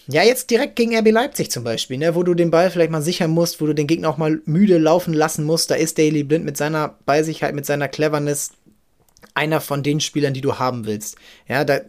ja, 0.10 0.24
jetzt 0.24 0.50
direkt 0.50 0.78
gegen 0.78 0.98
RB 0.98 1.12
Leipzig 1.12 1.52
zum 1.52 1.66
Beispiel, 1.66 1.98
ne, 1.98 2.16
wo 2.16 2.24
du 2.24 2.34
den 2.34 2.50
Ball 2.50 2.72
vielleicht 2.72 2.92
mal 2.92 3.02
sichern 3.02 3.32
musst, 3.32 3.60
wo 3.60 3.66
du 3.66 3.74
den 3.74 3.88
Gegner 3.88 4.10
auch 4.10 4.18
mal 4.18 4.42
müde 4.46 4.78
laufen 4.78 5.14
lassen 5.14 5.44
musst. 5.44 5.70
Da 5.70 5.76
ist 5.76 5.98
Daily 5.98 6.24
Blind 6.24 6.46
mit 6.46 6.56
seiner 6.56 6.96
Ballsicherheit, 7.06 7.54
mit 7.54 7.66
seiner 7.66 7.90
Cleverness 7.90 8.52
einer 9.34 9.60
von 9.60 9.84
den 9.84 10.00
Spielern, 10.00 10.34
die 10.34 10.42
du 10.42 10.60
haben 10.60 10.86
willst. 10.86 11.18
Ja, 11.48 11.66
da, 11.66 11.82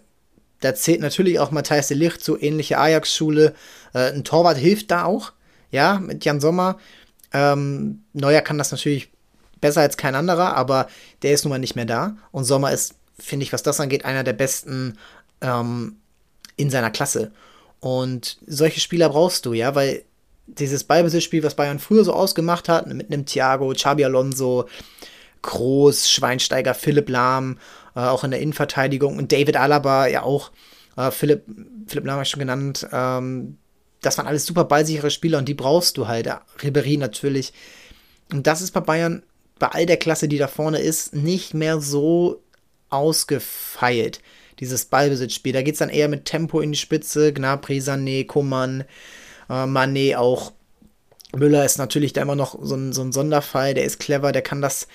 da 0.60 0.74
zählt 0.74 1.00
natürlich 1.00 1.38
auch 1.38 1.50
Matthias 1.50 1.88
de 1.88 1.96
Ligt 1.96 2.22
zu, 2.22 2.40
ähnliche 2.40 2.78
Ajax-Schule. 2.78 3.54
Äh, 3.94 4.12
ein 4.12 4.24
Torwart 4.24 4.58
hilft 4.58 4.90
da 4.90 5.04
auch, 5.04 5.32
ja, 5.70 5.98
mit 6.00 6.24
Jan 6.24 6.40
Sommer. 6.40 6.78
Ähm, 7.32 8.02
Neuer 8.12 8.40
kann 8.40 8.58
das 8.58 8.72
natürlich 8.72 9.10
besser 9.60 9.82
als 9.82 9.96
kein 9.96 10.14
anderer, 10.14 10.56
aber 10.56 10.88
der 11.22 11.32
ist 11.32 11.44
nun 11.44 11.50
mal 11.50 11.58
nicht 11.58 11.76
mehr 11.76 11.84
da. 11.84 12.16
Und 12.32 12.44
Sommer 12.44 12.72
ist, 12.72 12.94
finde 13.18 13.44
ich, 13.44 13.52
was 13.52 13.62
das 13.62 13.80
angeht, 13.80 14.04
einer 14.04 14.24
der 14.24 14.32
besten 14.32 14.98
ähm, 15.40 15.96
in 16.56 16.70
seiner 16.70 16.90
Klasse. 16.90 17.32
Und 17.80 18.38
solche 18.46 18.80
Spieler 18.80 19.08
brauchst 19.10 19.46
du, 19.46 19.52
ja, 19.52 19.74
weil 19.74 20.04
dieses 20.46 20.84
Ballbesitzspiel, 20.84 21.42
was 21.42 21.54
Bayern 21.54 21.78
früher 21.78 22.04
so 22.04 22.12
ausgemacht 22.12 22.68
hat, 22.68 22.86
mit 22.86 23.12
einem 23.12 23.26
Thiago, 23.26 23.72
Xabi 23.72 24.04
Alonso, 24.04 24.68
Groß, 25.42 26.10
Schweinsteiger, 26.10 26.74
Philipp 26.74 27.08
Lahm, 27.08 27.58
auch 28.00 28.24
in 28.24 28.30
der 28.30 28.40
Innenverteidigung 28.40 29.16
und 29.16 29.32
David 29.32 29.56
Alaba, 29.56 30.06
ja 30.06 30.22
auch, 30.22 30.50
äh, 30.96 31.10
Philipp, 31.10 31.44
Philipp 31.86 32.06
Lahm 32.06 32.24
schon 32.24 32.40
genannt, 32.40 32.86
ähm, 32.92 33.58
das 34.00 34.18
waren 34.18 34.26
alles 34.26 34.46
super 34.46 34.64
ballsichere 34.64 35.10
Spieler 35.10 35.38
und 35.38 35.48
die 35.48 35.54
brauchst 35.54 35.96
du 35.96 36.06
halt. 36.06 36.28
Ribery 36.62 36.96
natürlich. 36.96 37.52
Und 38.32 38.46
das 38.46 38.60
ist 38.60 38.72
bei 38.72 38.80
Bayern, 38.80 39.22
bei 39.58 39.68
all 39.68 39.86
der 39.86 39.96
Klasse, 39.96 40.28
die 40.28 40.38
da 40.38 40.46
vorne 40.46 40.78
ist, 40.78 41.14
nicht 41.14 41.54
mehr 41.54 41.80
so 41.80 42.42
ausgefeilt 42.90 44.20
dieses 44.60 44.86
Ballbesitzspiel. 44.86 45.52
Da 45.52 45.62
geht 45.62 45.74
es 45.74 45.78
dann 45.78 45.88
eher 45.88 46.08
mit 46.08 46.24
Tempo 46.24 46.60
in 46.60 46.72
die 46.72 46.78
Spitze. 46.78 47.32
Gnabry, 47.32 47.78
Sané, 47.78 48.26
Kuman, 48.26 48.84
äh, 49.48 49.52
Mané 49.52 50.16
auch. 50.16 50.52
Müller 51.36 51.64
ist 51.64 51.78
natürlich 51.78 52.14
da 52.14 52.22
immer 52.22 52.36
noch 52.36 52.58
so 52.62 52.74
ein, 52.74 52.92
so 52.92 53.02
ein 53.02 53.12
Sonderfall. 53.12 53.74
Der 53.74 53.84
ist 53.84 53.98
clever, 53.98 54.32
der 54.32 54.42
kann 54.42 54.62
das 54.62 54.88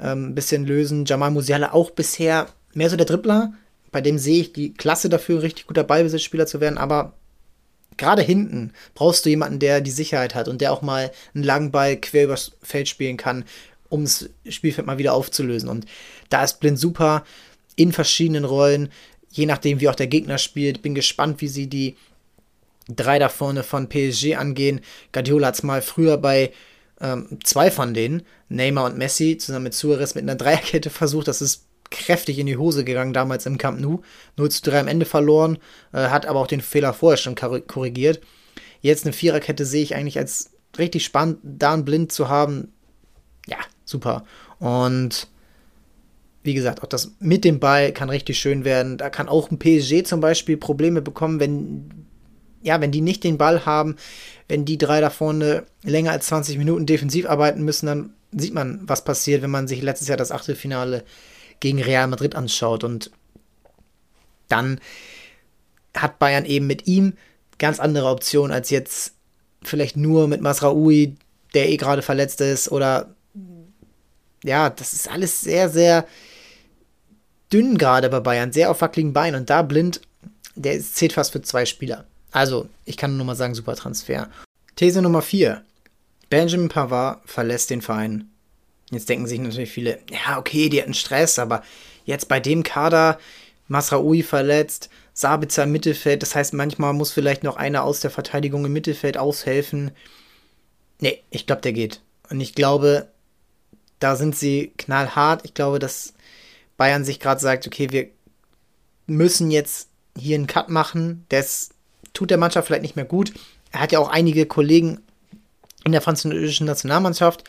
ähm, 0.00 0.28
ein 0.28 0.34
bisschen 0.34 0.66
lösen. 0.66 1.04
Jamal 1.04 1.30
Musiala 1.30 1.72
auch 1.72 1.90
bisher 1.90 2.48
mehr 2.74 2.90
so 2.90 2.96
der 2.96 3.06
Dribbler. 3.06 3.52
Bei 3.92 4.00
dem 4.00 4.18
sehe 4.18 4.40
ich 4.40 4.52
die 4.52 4.72
Klasse 4.74 5.08
dafür, 5.08 5.42
richtig 5.42 5.66
guter 5.66 5.84
Ballbesitzspieler 5.84 6.46
zu 6.46 6.60
werden. 6.60 6.78
Aber 6.78 7.14
gerade 7.96 8.22
hinten 8.22 8.72
brauchst 8.94 9.24
du 9.24 9.30
jemanden, 9.30 9.58
der 9.58 9.80
die 9.80 9.90
Sicherheit 9.90 10.34
hat 10.34 10.48
und 10.48 10.60
der 10.60 10.72
auch 10.72 10.82
mal 10.82 11.10
einen 11.34 11.44
langen 11.44 11.70
Ball 11.70 11.96
quer 11.96 12.24
übers 12.24 12.52
Feld 12.62 12.88
spielen 12.88 13.16
kann, 13.16 13.44
um 13.88 14.04
das 14.04 14.28
Spielfeld 14.48 14.86
mal 14.86 14.98
wieder 14.98 15.14
aufzulösen. 15.14 15.68
Und 15.68 15.86
da 16.28 16.44
ist 16.44 16.60
Blind 16.60 16.78
super 16.78 17.24
in 17.76 17.92
verschiedenen 17.92 18.44
Rollen, 18.44 18.90
je 19.30 19.46
nachdem, 19.46 19.80
wie 19.80 19.88
auch 19.88 19.94
der 19.94 20.06
Gegner 20.06 20.38
spielt. 20.38 20.82
Bin 20.82 20.94
gespannt, 20.94 21.40
wie 21.40 21.48
sie 21.48 21.66
die 21.66 21.96
drei 22.88 23.18
da 23.18 23.28
vorne 23.28 23.62
von 23.62 23.88
PSG 23.88 24.36
angehen. 24.36 24.80
Guardiola 25.12 25.48
hat 25.48 25.54
es 25.54 25.62
mal 25.62 25.82
früher 25.82 26.16
bei 26.16 26.52
ähm, 27.00 27.38
zwei 27.44 27.70
von 27.70 27.94
denen, 27.94 28.22
Neymar 28.48 28.86
und 28.86 28.98
Messi, 28.98 29.38
zusammen 29.38 29.64
mit 29.64 29.74
Suarez 29.74 30.14
mit 30.14 30.24
einer 30.24 30.36
Dreierkette 30.36 30.90
versucht. 30.90 31.28
Das 31.28 31.42
ist 31.42 31.66
kräftig 31.90 32.38
in 32.38 32.46
die 32.46 32.56
Hose 32.56 32.84
gegangen 32.84 33.12
damals 33.12 33.46
im 33.46 33.58
Camp 33.58 33.80
Nou. 33.80 34.02
0 34.36 34.50
zu 34.50 34.62
3 34.62 34.80
am 34.80 34.88
Ende 34.88 35.06
verloren, 35.06 35.58
äh, 35.92 36.08
hat 36.08 36.26
aber 36.26 36.40
auch 36.40 36.46
den 36.46 36.60
Fehler 36.60 36.92
vorher 36.92 37.16
schon 37.16 37.34
korrigiert. 37.34 38.20
Jetzt 38.80 39.04
eine 39.04 39.12
Viererkette 39.12 39.64
sehe 39.64 39.82
ich 39.82 39.94
eigentlich 39.94 40.18
als 40.18 40.52
richtig 40.78 41.04
spannend, 41.04 41.38
da 41.42 41.74
einen 41.74 41.84
Blind 41.84 42.12
zu 42.12 42.28
haben. 42.28 42.72
Ja, 43.46 43.58
super. 43.84 44.24
Und 44.58 45.28
wie 46.42 46.54
gesagt, 46.54 46.82
auch 46.82 46.86
das 46.86 47.12
mit 47.18 47.44
dem 47.44 47.60
Ball 47.60 47.92
kann 47.92 48.08
richtig 48.08 48.38
schön 48.38 48.64
werden. 48.64 48.96
Da 48.96 49.10
kann 49.10 49.28
auch 49.28 49.50
ein 49.50 49.58
PSG 49.58 50.04
zum 50.04 50.20
Beispiel 50.20 50.56
Probleme 50.56 51.02
bekommen, 51.02 51.40
wenn, 51.40 52.06
ja, 52.62 52.80
wenn 52.80 52.92
die 52.92 53.00
nicht 53.00 53.24
den 53.24 53.38
Ball 53.38 53.64
haben, 53.66 53.96
wenn 54.48 54.64
die 54.64 54.78
drei 54.78 55.00
da 55.00 55.10
vorne 55.10 55.64
länger 55.82 56.12
als 56.12 56.26
20 56.26 56.58
Minuten 56.58 56.86
defensiv 56.86 57.28
arbeiten 57.28 57.62
müssen, 57.62 57.86
dann 57.86 58.14
sieht 58.32 58.54
man, 58.54 58.80
was 58.82 59.04
passiert, 59.04 59.42
wenn 59.42 59.50
man 59.50 59.68
sich 59.68 59.82
letztes 59.82 60.08
Jahr 60.08 60.16
das 60.16 60.32
Achtelfinale 60.32 61.04
gegen 61.60 61.82
Real 61.82 62.06
Madrid 62.06 62.34
anschaut. 62.34 62.84
Und 62.84 63.10
dann 64.48 64.80
hat 65.96 66.18
Bayern 66.18 66.44
eben 66.44 66.66
mit 66.66 66.86
ihm 66.86 67.14
ganz 67.58 67.80
andere 67.80 68.08
Optionen 68.08 68.52
als 68.52 68.70
jetzt 68.70 69.14
vielleicht 69.62 69.96
nur 69.96 70.28
mit 70.28 70.40
Masraoui, 70.40 71.16
der 71.54 71.68
eh 71.68 71.76
gerade 71.76 72.02
verletzt 72.02 72.40
ist, 72.40 72.70
oder 72.70 73.14
ja, 74.44 74.70
das 74.70 74.92
ist 74.92 75.10
alles 75.10 75.40
sehr, 75.40 75.68
sehr 75.68 76.06
dünn 77.52 77.76
gerade 77.76 78.08
bei 78.08 78.20
Bayern, 78.20 78.52
sehr 78.52 78.70
auf 78.70 78.80
wackeligen 78.80 79.12
Beinen. 79.12 79.40
Und 79.40 79.50
da 79.50 79.62
blind, 79.62 80.00
der 80.54 80.80
zählt 80.80 81.12
fast 81.12 81.32
für 81.32 81.42
zwei 81.42 81.66
Spieler. 81.66 82.06
Also, 82.30 82.68
ich 82.84 82.96
kann 82.96 83.16
nur 83.16 83.26
mal 83.26 83.34
sagen, 83.34 83.54
super 83.54 83.74
Transfer. 83.74 84.28
These 84.76 85.02
Nummer 85.02 85.22
4. 85.22 85.62
Benjamin 86.28 86.68
Pavard 86.68 87.20
verlässt 87.28 87.70
den 87.70 87.82
Verein. 87.82 88.30
Jetzt 88.90 89.08
denken 89.08 89.26
sich 89.26 89.38
natürlich 89.40 89.70
viele, 89.70 89.98
ja, 90.10 90.38
okay, 90.38 90.68
die 90.68 90.80
hatten 90.80 90.94
Stress, 90.94 91.38
aber 91.38 91.62
jetzt 92.04 92.28
bei 92.28 92.40
dem 92.40 92.62
Kader, 92.62 93.18
Masraoui 93.68 94.22
verletzt, 94.22 94.90
Sabitzer 95.12 95.64
im 95.64 95.72
Mittelfeld, 95.72 96.22
das 96.22 96.34
heißt, 96.34 96.54
manchmal 96.54 96.92
muss 96.92 97.12
vielleicht 97.12 97.44
noch 97.44 97.56
einer 97.56 97.84
aus 97.84 98.00
der 98.00 98.10
Verteidigung 98.10 98.64
im 98.64 98.72
Mittelfeld 98.72 99.16
aushelfen. 99.16 99.92
Nee, 101.00 101.22
ich 101.30 101.46
glaube, 101.46 101.62
der 101.62 101.72
geht. 101.72 102.00
Und 102.30 102.40
ich 102.40 102.54
glaube, 102.54 103.08
da 103.98 104.16
sind 104.16 104.36
sie 104.36 104.72
knallhart. 104.78 105.44
Ich 105.44 105.54
glaube, 105.54 105.78
dass 105.78 106.14
Bayern 106.76 107.04
sich 107.04 107.20
gerade 107.20 107.40
sagt, 107.40 107.66
okay, 107.66 107.90
wir 107.90 108.08
müssen 109.06 109.50
jetzt 109.50 109.88
hier 110.16 110.36
einen 110.36 110.46
Cut 110.46 110.68
machen. 110.68 111.26
Das 111.28 111.70
tut 112.20 112.30
der 112.30 112.36
Mannschaft 112.36 112.66
vielleicht 112.66 112.82
nicht 112.82 112.96
mehr 112.96 113.06
gut. 113.06 113.32
Er 113.72 113.80
hat 113.80 113.92
ja 113.92 113.98
auch 113.98 114.10
einige 114.10 114.44
Kollegen 114.44 115.00
in 115.84 115.92
der 115.92 116.02
französischen 116.02 116.66
Nationalmannschaft, 116.66 117.44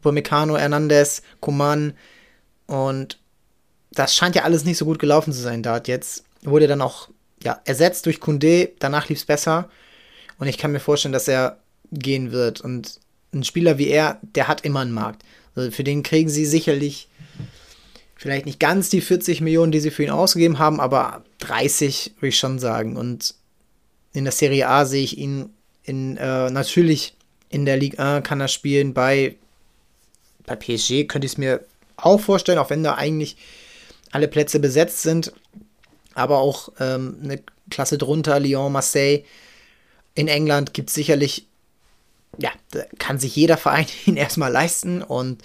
Upamecano, 0.00 0.56
Hernandez, 0.56 1.22
Coman 1.38 1.92
und 2.66 3.20
das 3.92 4.16
scheint 4.16 4.34
ja 4.34 4.42
alles 4.42 4.64
nicht 4.64 4.78
so 4.78 4.84
gut 4.84 4.98
gelaufen 4.98 5.32
zu 5.32 5.40
sein 5.40 5.62
dort. 5.62 5.86
Jetzt 5.86 6.24
wurde 6.42 6.66
dann 6.66 6.82
auch 6.82 7.08
ja, 7.44 7.60
ersetzt 7.66 8.06
durch 8.06 8.18
Kunde, 8.18 8.72
danach 8.80 9.08
lief 9.08 9.18
es 9.18 9.24
besser 9.24 9.68
und 10.38 10.48
ich 10.48 10.58
kann 10.58 10.72
mir 10.72 10.80
vorstellen, 10.80 11.12
dass 11.12 11.28
er 11.28 11.60
gehen 11.92 12.32
wird 12.32 12.60
und 12.60 12.98
ein 13.32 13.44
Spieler 13.44 13.78
wie 13.78 13.86
er, 13.86 14.18
der 14.22 14.48
hat 14.48 14.64
immer 14.64 14.80
einen 14.80 14.90
Markt. 14.90 15.22
Also 15.54 15.70
für 15.70 15.84
den 15.84 16.02
kriegen 16.02 16.28
sie 16.28 16.46
sicherlich 16.46 17.08
vielleicht 18.16 18.46
nicht 18.46 18.58
ganz 18.58 18.88
die 18.88 19.02
40 19.02 19.40
Millionen, 19.40 19.70
die 19.70 19.78
sie 19.78 19.92
für 19.92 20.02
ihn 20.02 20.10
ausgegeben 20.10 20.58
haben, 20.58 20.80
aber 20.80 21.22
30 21.38 22.14
würde 22.16 22.28
ich 22.30 22.38
schon 22.38 22.58
sagen. 22.58 22.96
Und 22.96 23.36
in 24.16 24.24
der 24.24 24.32
Serie 24.32 24.68
A 24.68 24.86
sehe 24.86 25.04
ich 25.04 25.18
ihn 25.18 25.50
in, 25.82 26.16
äh, 26.16 26.50
natürlich 26.50 27.14
in 27.48 27.66
der 27.66 27.76
Ligue 27.76 27.98
1 27.98 28.26
kann 28.26 28.40
er 28.40 28.48
spielen. 28.48 28.94
Bei, 28.94 29.36
bei 30.44 30.56
PSG 30.56 31.06
könnte 31.06 31.26
ich 31.26 31.32
es 31.32 31.38
mir 31.38 31.64
auch 31.96 32.18
vorstellen, 32.18 32.58
auch 32.58 32.70
wenn 32.70 32.82
da 32.82 32.94
eigentlich 32.94 33.36
alle 34.10 34.28
Plätze 34.28 34.58
besetzt 34.58 35.02
sind. 35.02 35.32
Aber 36.14 36.38
auch 36.38 36.70
ähm, 36.80 37.18
eine 37.22 37.42
Klasse 37.70 37.98
drunter, 37.98 38.40
Lyon, 38.40 38.72
Marseille. 38.72 39.24
In 40.14 40.28
England 40.28 40.72
gibt 40.72 40.88
es 40.88 40.94
sicherlich, 40.94 41.46
ja, 42.38 42.50
kann 42.98 43.18
sich 43.18 43.36
jeder 43.36 43.58
Verein 43.58 43.86
ihn 44.06 44.16
erstmal 44.16 44.50
leisten 44.50 45.02
und 45.02 45.42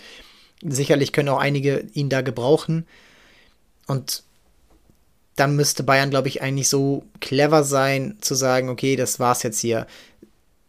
sicherlich 0.63 1.11
können 1.11 1.29
auch 1.29 1.39
einige 1.39 1.87
ihn 1.93 2.09
da 2.09 2.21
gebrauchen. 2.21 2.87
Und 3.85 4.23
dann 5.41 5.55
müsste 5.55 5.81
Bayern, 5.81 6.11
glaube 6.11 6.27
ich, 6.27 6.43
eigentlich 6.43 6.69
so 6.69 7.03
clever 7.19 7.63
sein, 7.63 8.17
zu 8.21 8.35
sagen, 8.35 8.69
okay, 8.69 8.95
das 8.95 9.19
war's 9.19 9.41
jetzt 9.41 9.59
hier. 9.59 9.87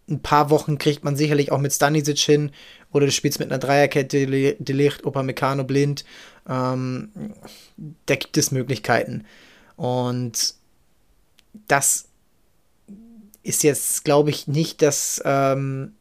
Ein 0.08 0.20
paar 0.20 0.48
Wochen 0.48 0.78
kriegt 0.78 1.04
man 1.04 1.14
sicherlich 1.14 1.52
auch 1.52 1.58
mit 1.58 1.74
Stanisic 1.74 2.18
hin 2.20 2.52
oder 2.90 3.04
du 3.04 3.12
spielst 3.12 3.38
mit 3.38 3.50
einer 3.50 3.58
Dreierkette, 3.58 4.56
Delicht, 4.58 5.04
Upamecano 5.04 5.64
blind. 5.64 6.06
Ähm, 6.48 7.10
da 8.06 8.14
gibt 8.14 8.38
es 8.38 8.50
Möglichkeiten. 8.50 9.26
Und 9.76 10.54
das 11.68 12.06
ist 13.42 13.62
jetzt, 13.64 14.06
glaube 14.06 14.30
ich, 14.30 14.46
nicht 14.46 14.80
das, 14.80 15.20
ähm, 15.26 15.92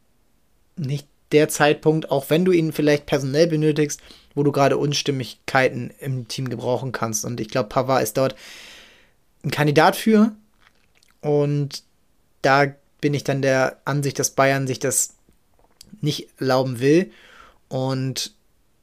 nicht 0.77 1.09
der 1.33 1.49
Zeitpunkt, 1.49 2.09
auch 2.09 2.29
wenn 2.29 2.45
du 2.45 2.53
ihn 2.53 2.71
vielleicht 2.71 3.05
personell 3.05 3.47
benötigst, 3.47 3.99
wo 4.35 4.43
du 4.43 4.51
gerade 4.51 4.77
Unstimmigkeiten 4.77 5.91
im 5.99 6.27
Team 6.27 6.49
gebrauchen 6.49 6.91
kannst. 6.91 7.25
Und 7.25 7.39
ich 7.39 7.49
glaube, 7.49 7.69
Pavard 7.69 8.03
ist 8.03 8.17
dort 8.17 8.35
ein 9.43 9.51
Kandidat 9.51 9.95
für. 9.95 10.33
Und 11.21 11.83
da 12.41 12.73
bin 12.99 13.13
ich 13.13 13.23
dann 13.23 13.41
der 13.41 13.77
Ansicht, 13.85 14.19
dass 14.19 14.31
Bayern 14.31 14.67
sich 14.67 14.79
das 14.79 15.13
nicht 16.01 16.29
erlauben 16.39 16.79
will 16.79 17.11
und 17.67 18.33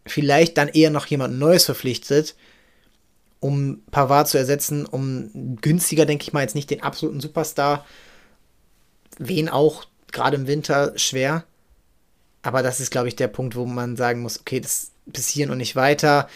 vielleicht 0.06 0.58
dann 0.58 0.68
eher 0.68 0.90
noch 0.90 1.06
jemand 1.06 1.38
Neues 1.38 1.64
verpflichtet, 1.64 2.36
um 3.40 3.82
Pavard 3.90 4.28
zu 4.28 4.38
ersetzen, 4.38 4.86
um 4.86 5.58
günstiger, 5.60 6.06
denke 6.06 6.24
ich 6.24 6.32
mal, 6.32 6.42
jetzt 6.42 6.54
nicht 6.54 6.70
den 6.70 6.82
absoluten 6.82 7.20
Superstar, 7.20 7.84
wen 9.18 9.48
auch 9.48 9.84
gerade 10.12 10.36
im 10.36 10.46
Winter 10.46 10.92
schwer. 10.96 11.44
Aber 12.42 12.62
das 12.62 12.80
ist, 12.80 12.90
glaube 12.90 13.08
ich, 13.08 13.16
der 13.16 13.28
Punkt, 13.28 13.56
wo 13.56 13.66
man 13.66 13.96
sagen 13.96 14.22
muss, 14.22 14.40
okay, 14.40 14.60
das 14.60 14.92
bis 15.12 15.28
hier 15.28 15.50
und 15.50 15.58
nicht 15.58 15.76
weiter. 15.76 16.28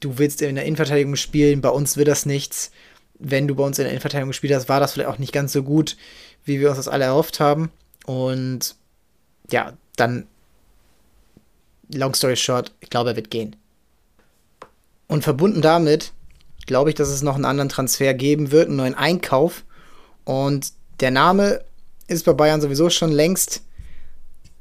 Du 0.00 0.18
willst 0.18 0.42
in 0.42 0.54
der 0.54 0.64
Innenverteidigung 0.64 1.16
spielen, 1.16 1.60
bei 1.60 1.68
uns 1.68 1.96
wird 1.96 2.08
das 2.08 2.26
nichts. 2.26 2.70
Wenn 3.18 3.48
du 3.48 3.54
bei 3.54 3.64
uns 3.64 3.78
in 3.78 3.84
der 3.84 3.92
Innenverteidigung 3.92 4.30
gespielt 4.30 4.54
hast, 4.54 4.68
war 4.68 4.80
das 4.80 4.92
vielleicht 4.92 5.08
auch 5.08 5.18
nicht 5.18 5.32
ganz 5.32 5.52
so 5.52 5.62
gut, 5.62 5.96
wie 6.44 6.60
wir 6.60 6.68
uns 6.68 6.76
das 6.76 6.88
alle 6.88 7.04
erhofft 7.04 7.40
haben. 7.40 7.70
Und 8.04 8.76
ja, 9.50 9.72
dann, 9.96 10.26
long 11.92 12.14
story 12.14 12.36
short, 12.36 12.72
ich 12.80 12.90
glaube, 12.90 13.10
er 13.10 13.16
wird 13.16 13.30
gehen. 13.30 13.56
Und 15.08 15.22
verbunden 15.22 15.62
damit 15.62 16.12
glaube 16.66 16.90
ich, 16.90 16.96
dass 16.96 17.08
es 17.08 17.22
noch 17.22 17.36
einen 17.36 17.44
anderen 17.44 17.68
Transfer 17.68 18.12
geben 18.12 18.50
wird, 18.50 18.68
einen 18.68 18.76
neuen 18.76 18.94
Einkauf. 18.94 19.64
Und 20.24 20.72
der 21.00 21.12
Name 21.12 21.64
ist 22.08 22.24
bei 22.24 22.32
Bayern 22.32 22.60
sowieso 22.60 22.90
schon 22.90 23.12
längst 23.12 23.62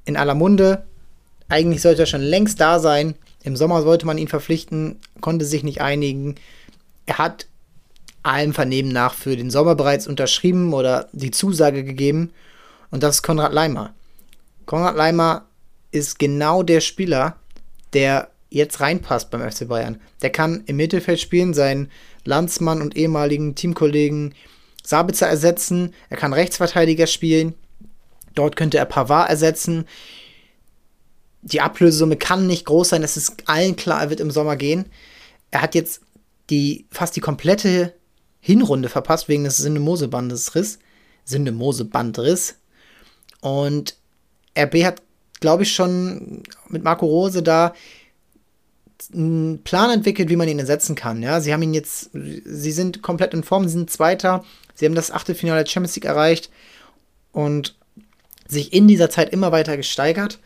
in 0.06 0.16
aller 0.16 0.36
Munde. 0.36 0.86
Eigentlich 1.48 1.82
sollte 1.82 2.04
er 2.04 2.08
schon 2.08 2.22
längst 2.22 2.60
da 2.60 2.80
sein. 2.80 3.16
Im 3.44 3.56
Sommer 3.56 3.82
sollte 3.84 4.06
man 4.06 4.18
ihn 4.18 4.28
verpflichten, 4.28 5.00
konnte 5.22 5.46
sich 5.46 5.64
nicht 5.64 5.82
einigen. 5.82 6.36
Er 7.06 7.20
hat 7.20 7.48
allem 8.24 8.54
Vernehmen 8.54 8.92
nach 8.92 9.14
für 9.14 9.38
den 9.38 9.52
Sommer 9.52 9.76
bereits 9.76 10.08
unterschrieben 10.08 10.74
oder 10.74 11.08
die 11.12 11.32
Zusage 11.32 11.84
gegeben. 11.84 12.32
Und 12.90 13.04
das 13.04 13.18
ist 13.18 13.22
Konrad 13.22 13.54
Leimer. 13.54 13.94
Konrad 14.66 14.96
Leimer 14.96 15.46
ist 15.92 16.18
genau 16.18 16.64
der 16.64 16.82
Spieler, 16.82 17.36
der 17.94 18.30
jetzt 18.50 18.80
reinpasst 18.80 19.30
beim 19.30 19.50
FC 19.50 19.68
Bayern. 19.68 20.02
Der 20.22 20.32
kann 20.32 20.64
im 20.66 20.78
Mittelfeld 20.78 21.20
spielen, 21.20 21.54
seinen 21.54 21.92
Landsmann 22.24 22.82
und 22.82 22.98
ehemaligen 22.98 23.54
Teamkollegen 23.54 24.34
Sabitzer 24.84 25.28
ersetzen. 25.28 25.94
Er 26.10 26.18
kann 26.18 26.34
Rechtsverteidiger 26.34 27.08
spielen. 27.08 27.54
Dort 28.34 28.56
könnte 28.56 28.78
er 28.78 28.86
Pavard 28.86 29.30
ersetzen. 29.30 29.86
Die 31.46 31.62
Ablösesumme 31.62 32.18
kann 32.18 32.48
nicht 32.48 32.66
groß 32.66 32.90
sein, 32.90 33.04
es 33.04 33.18
ist 33.18 33.36
allen 33.46 33.76
klar, 33.76 34.02
er 34.02 34.10
wird 34.10 34.20
im 34.20 34.32
Sommer 34.32 34.56
gehen. 34.56 34.86
Er 35.52 35.62
hat 35.62 35.76
jetzt 35.76 36.02
die, 36.50 36.88
fast 36.90 37.16
die 37.16 37.22
komplette 37.22 37.94
Hinrunde 38.40 38.90
verpasst 38.90 39.30
wegen 39.30 39.44
des 39.44 39.58
Syndemose-Bandriss. 39.58 40.80
Syndemose-Bandriss. 41.24 42.56
Und 43.42 43.96
RB 44.58 44.84
hat, 44.84 45.02
glaube 45.40 45.64
ich, 45.64 45.74
schon 45.74 46.44
mit 46.70 46.84
Marco 46.84 47.06
Rose 47.06 47.44
da 47.44 47.74
einen 49.14 49.64
Plan 49.64 49.92
entwickelt, 49.92 50.30
wie 50.30 50.36
man 50.36 50.48
ihn 50.48 50.60
ersetzen 50.60 50.96
kann. 50.96 51.22
Ja, 51.22 51.42
sie 51.42 51.54
haben 51.54 51.62
ihn 51.62 51.74
jetzt, 51.76 52.10
sie 52.14 52.72
sind 52.72 53.04
komplett 53.04 53.36
in 53.36 53.44
Form, 53.44 53.66
sie 53.66 53.74
sind 53.74 53.92
Zweiter, 53.92 54.44
sie 54.74 54.86
haben 54.86 54.96
das 54.96 55.12
Achtelfinale 55.12 55.64
der 55.64 55.70
Champions 55.70 55.96
League 55.96 56.06
erreicht 56.06 56.50
und 57.32 57.76
sich 58.48 58.74
in 58.74 58.88
dieser 58.88 59.10
Zeit 59.10 59.32
immer 59.32 59.52
weiter 59.52 59.78
gesteigert. 59.78 60.40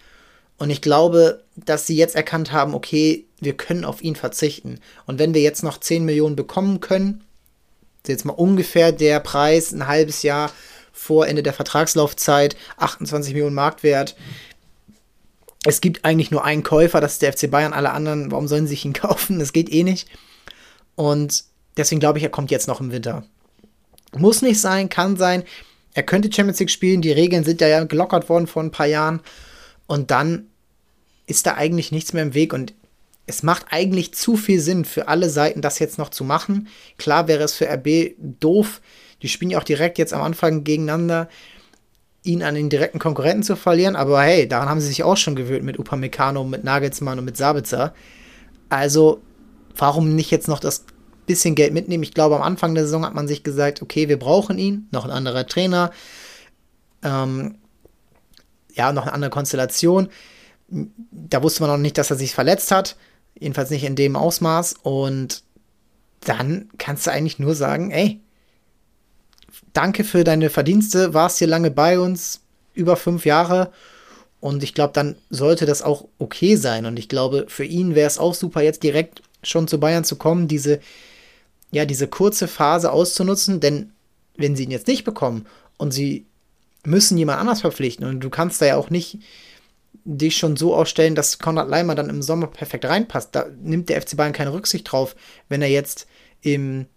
Und 0.59 0.69
ich 0.69 0.81
glaube, 0.81 1.43
dass 1.55 1.87
sie 1.87 1.95
jetzt 1.95 2.15
erkannt 2.15 2.51
haben, 2.51 2.75
okay, 2.75 3.25
wir 3.39 3.55
können 3.55 3.85
auf 3.85 4.01
ihn 4.01 4.15
verzichten. 4.15 4.79
Und 5.05 5.17
wenn 5.17 5.33
wir 5.33 5.41
jetzt 5.41 5.63
noch 5.63 5.79
10 5.79 6.03
Millionen 6.05 6.35
bekommen 6.35 6.81
können, 6.81 7.23
jetzt 8.05 8.25
mal 8.25 8.33
ungefähr 8.33 8.91
der 8.91 9.19
Preis, 9.21 9.71
ein 9.71 9.87
halbes 9.87 10.21
Jahr 10.23 10.51
vor 10.91 11.27
Ende 11.27 11.43
der 11.43 11.53
Vertragslaufzeit, 11.53 12.57
28 12.77 13.33
Millionen 13.33 13.55
Marktwert. 13.55 14.15
Es 15.63 15.79
gibt 15.79 16.03
eigentlich 16.03 16.31
nur 16.31 16.43
einen 16.43 16.63
Käufer, 16.63 16.99
das 16.99 17.13
ist 17.13 17.21
der 17.21 17.31
FC 17.31 17.49
Bayern. 17.49 17.73
Alle 17.73 17.91
anderen, 17.91 18.31
warum 18.31 18.47
sollen 18.47 18.67
sie 18.67 18.71
sich 18.71 18.85
ihn 18.85 18.93
kaufen? 18.93 19.39
Das 19.39 19.53
geht 19.53 19.71
eh 19.71 19.83
nicht. 19.83 20.09
Und 20.95 21.45
deswegen 21.77 22.01
glaube 22.01 22.17
ich, 22.17 22.23
er 22.23 22.31
kommt 22.31 22.51
jetzt 22.51 22.67
noch 22.67 22.81
im 22.81 22.91
Winter. 22.91 23.23
Muss 24.17 24.41
nicht 24.41 24.59
sein, 24.59 24.89
kann 24.89 25.15
sein. 25.15 25.43
Er 25.93 26.03
könnte 26.03 26.31
Champions 26.31 26.59
League 26.59 26.69
spielen. 26.69 27.01
Die 27.01 27.11
Regeln 27.11 27.45
sind 27.45 27.61
ja 27.61 27.83
gelockert 27.85 28.27
worden 28.27 28.47
vor 28.47 28.61
ein 28.61 28.71
paar 28.71 28.87
Jahren. 28.87 29.21
Und 29.87 30.11
dann 30.11 30.48
ist 31.29 31.45
da 31.45 31.53
eigentlich 31.53 31.91
nichts 31.91 32.13
mehr 32.13 32.23
im 32.23 32.33
Weg. 32.33 32.53
Und 32.53 32.73
es 33.27 33.43
macht 33.43 33.67
eigentlich 33.69 34.13
zu 34.13 34.35
viel 34.35 34.59
Sinn 34.59 34.85
für 34.85 35.07
alle 35.07 35.29
Seiten, 35.29 35.61
das 35.61 35.79
jetzt 35.79 35.99
noch 35.99 36.09
zu 36.09 36.23
machen. 36.23 36.67
Klar 36.97 37.27
wäre 37.27 37.43
es 37.43 37.53
für 37.53 37.69
RB 37.69 38.15
doof. 38.17 38.81
Die 39.21 39.29
spielen 39.29 39.51
ja 39.51 39.59
auch 39.59 39.63
direkt 39.63 39.97
jetzt 39.97 40.13
am 40.13 40.23
Anfang 40.23 40.63
gegeneinander, 40.63 41.29
ihn 42.23 42.41
an 42.41 42.55
den 42.55 42.69
direkten 42.69 42.99
Konkurrenten 42.99 43.43
zu 43.43 43.55
verlieren. 43.55 43.95
Aber 43.95 44.21
hey, 44.21 44.47
daran 44.47 44.67
haben 44.67 44.81
sie 44.81 44.87
sich 44.87 45.03
auch 45.03 45.17
schon 45.17 45.35
gewöhnt 45.35 45.63
mit 45.63 45.77
Upamecano, 45.77 46.43
mit 46.43 46.63
Nagelsmann 46.63 47.19
und 47.19 47.25
mit 47.25 47.37
Sabitzer. 47.37 47.93
Also, 48.69 49.21
warum 49.75 50.15
nicht 50.15 50.31
jetzt 50.31 50.47
noch 50.47 50.59
das 50.59 50.85
bisschen 51.27 51.53
Geld 51.53 51.73
mitnehmen? 51.73 52.03
Ich 52.03 52.15
glaube, 52.15 52.35
am 52.35 52.41
Anfang 52.41 52.73
der 52.73 52.85
Saison 52.85 53.05
hat 53.05 53.13
man 53.13 53.27
sich 53.27 53.43
gesagt, 53.43 53.83
okay, 53.83 54.09
wir 54.09 54.17
brauchen 54.17 54.57
ihn, 54.57 54.87
noch 54.91 55.05
ein 55.05 55.11
anderer 55.11 55.45
Trainer. 55.45 55.91
Ähm, 57.03 57.59
ja, 58.73 58.91
noch 58.91 59.03
eine 59.03 59.13
andere 59.13 59.29
Konstellation. 59.29 60.09
Da 60.69 61.43
wusste 61.43 61.61
man 61.61 61.71
noch 61.71 61.77
nicht, 61.77 61.97
dass 61.97 62.11
er 62.11 62.17
sich 62.17 62.33
verletzt 62.33 62.71
hat. 62.71 62.95
Jedenfalls 63.37 63.69
nicht 63.69 63.83
in 63.83 63.95
dem 63.95 64.15
Ausmaß. 64.15 64.75
Und 64.83 65.43
dann 66.21 66.69
kannst 66.77 67.07
du 67.07 67.11
eigentlich 67.11 67.39
nur 67.39 67.55
sagen, 67.55 67.91
ey, 67.91 68.19
danke 69.73 70.03
für 70.03 70.23
deine 70.23 70.49
Verdienste, 70.49 71.13
warst 71.13 71.39
hier 71.39 71.47
lange 71.47 71.71
bei 71.71 71.99
uns, 71.99 72.41
über 72.73 72.95
fünf 72.95 73.25
Jahre. 73.25 73.71
Und 74.39 74.63
ich 74.63 74.73
glaube, 74.73 74.93
dann 74.93 75.15
sollte 75.29 75.65
das 75.65 75.81
auch 75.81 76.07
okay 76.17 76.55
sein. 76.55 76.85
Und 76.85 76.97
ich 76.97 77.09
glaube, 77.09 77.45
für 77.47 77.65
ihn 77.65 77.95
wäre 77.95 78.07
es 78.07 78.17
auch 78.17 78.33
super, 78.33 78.61
jetzt 78.61 78.83
direkt 78.83 79.21
schon 79.43 79.67
zu 79.67 79.79
Bayern 79.79 80.03
zu 80.03 80.15
kommen, 80.15 80.47
diese, 80.47 80.79
ja, 81.71 81.85
diese 81.85 82.07
kurze 82.07 82.47
Phase 82.47 82.91
auszunutzen. 82.91 83.59
Denn 83.59 83.91
wenn 84.37 84.55
sie 84.55 84.63
ihn 84.63 84.71
jetzt 84.71 84.87
nicht 84.87 85.03
bekommen 85.03 85.45
und 85.77 85.91
sie 85.91 86.25
müssen 86.85 87.17
jemand 87.17 87.39
anders 87.39 87.61
verpflichten 87.61 88.05
und 88.05 88.21
du 88.21 88.29
kannst 88.29 88.61
da 88.61 88.65
ja 88.65 88.77
auch 88.77 88.89
nicht 88.89 89.19
dich 90.05 90.37
schon 90.37 90.57
so 90.57 90.75
ausstellen, 90.75 91.15
dass 91.15 91.39
Konrad 91.39 91.69
Leimer 91.69 91.95
dann 91.95 92.09
im 92.09 92.21
Sommer 92.21 92.47
perfekt 92.47 92.85
reinpasst. 92.85 93.29
Da 93.33 93.45
nimmt 93.61 93.89
der 93.89 94.01
FC 94.01 94.15
Bayern 94.17 94.33
keine 94.33 94.53
Rücksicht 94.53 94.91
drauf, 94.91 95.15
wenn 95.49 95.61
er 95.61 95.69
jetzt 95.69 96.07
im, 96.41 96.87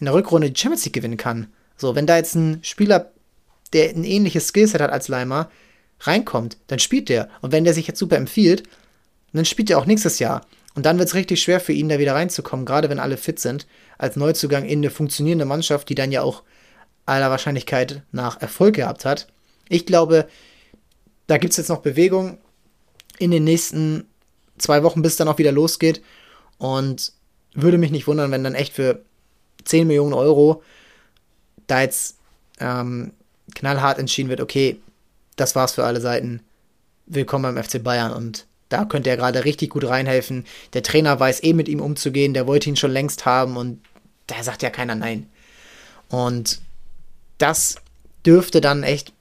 in 0.00 0.06
der 0.06 0.14
Rückrunde 0.14 0.50
die 0.50 0.58
Champions 0.58 0.84
League 0.84 0.94
gewinnen 0.94 1.16
kann. 1.16 1.48
So, 1.76 1.94
wenn 1.94 2.06
da 2.06 2.16
jetzt 2.16 2.34
ein 2.34 2.58
Spieler, 2.62 3.12
der 3.72 3.90
ein 3.90 4.04
ähnliches 4.04 4.48
Skillset 4.48 4.80
hat 4.80 4.90
als 4.90 5.08
Leimer, 5.08 5.50
reinkommt, 6.00 6.56
dann 6.66 6.78
spielt 6.78 7.08
der. 7.08 7.28
Und 7.40 7.52
wenn 7.52 7.64
der 7.64 7.74
sich 7.74 7.86
jetzt 7.86 7.98
super 7.98 8.16
empfiehlt, 8.16 8.64
dann 9.32 9.44
spielt 9.44 9.70
er 9.70 9.78
auch 9.78 9.86
nächstes 9.86 10.18
Jahr. 10.18 10.46
Und 10.74 10.86
dann 10.86 10.98
wird 10.98 11.08
es 11.08 11.14
richtig 11.14 11.42
schwer 11.42 11.60
für 11.60 11.72
ihn, 11.72 11.88
da 11.88 11.98
wieder 11.98 12.14
reinzukommen, 12.14 12.64
gerade 12.64 12.88
wenn 12.88 13.00
alle 13.00 13.16
fit 13.16 13.40
sind, 13.40 13.66
als 13.98 14.16
Neuzugang 14.16 14.64
in 14.64 14.78
eine 14.78 14.90
funktionierende 14.90 15.44
Mannschaft, 15.44 15.88
die 15.88 15.94
dann 15.94 16.12
ja 16.12 16.22
auch 16.22 16.42
aller 17.04 17.30
Wahrscheinlichkeit 17.30 18.02
nach 18.12 18.40
Erfolg 18.40 18.76
gehabt 18.76 19.04
hat. 19.04 19.28
Ich 19.68 19.86
glaube, 19.86 20.28
da 21.28 21.38
gibt 21.38 21.52
es 21.52 21.58
jetzt 21.58 21.68
noch 21.68 21.82
Bewegung 21.82 22.38
in 23.18 23.30
den 23.30 23.44
nächsten 23.44 24.06
zwei 24.56 24.82
Wochen, 24.82 25.02
bis 25.02 25.12
es 25.12 25.18
dann 25.18 25.28
auch 25.28 25.38
wieder 25.38 25.52
losgeht. 25.52 26.02
Und 26.56 27.12
würde 27.54 27.78
mich 27.78 27.92
nicht 27.92 28.06
wundern, 28.08 28.32
wenn 28.32 28.42
dann 28.42 28.54
echt 28.54 28.72
für 28.72 29.02
10 29.64 29.86
Millionen 29.86 30.14
Euro 30.14 30.62
da 31.66 31.82
jetzt 31.82 32.16
ähm, 32.58 33.12
knallhart 33.54 33.98
entschieden 33.98 34.30
wird, 34.30 34.40
okay, 34.40 34.80
das 35.36 35.54
war's 35.54 35.74
für 35.74 35.84
alle 35.84 36.00
Seiten. 36.00 36.40
Willkommen 37.06 37.54
beim 37.54 37.62
FC 37.62 37.82
Bayern 37.82 38.12
und 38.12 38.46
da 38.68 38.84
könnte 38.84 39.10
er 39.10 39.16
gerade 39.16 39.44
richtig 39.44 39.70
gut 39.70 39.84
reinhelfen. 39.84 40.44
Der 40.72 40.82
Trainer 40.82 41.18
weiß 41.18 41.42
eh 41.42 41.52
mit 41.52 41.68
ihm 41.68 41.80
umzugehen, 41.80 42.34
der 42.34 42.46
wollte 42.46 42.68
ihn 42.68 42.76
schon 42.76 42.90
längst 42.90 43.26
haben 43.26 43.56
und 43.56 43.80
da 44.26 44.42
sagt 44.42 44.62
ja 44.62 44.70
keiner 44.70 44.94
nein. 44.94 45.28
Und 46.08 46.60
das 47.38 47.76
dürfte 48.26 48.60
dann 48.60 48.82
echt 48.82 49.12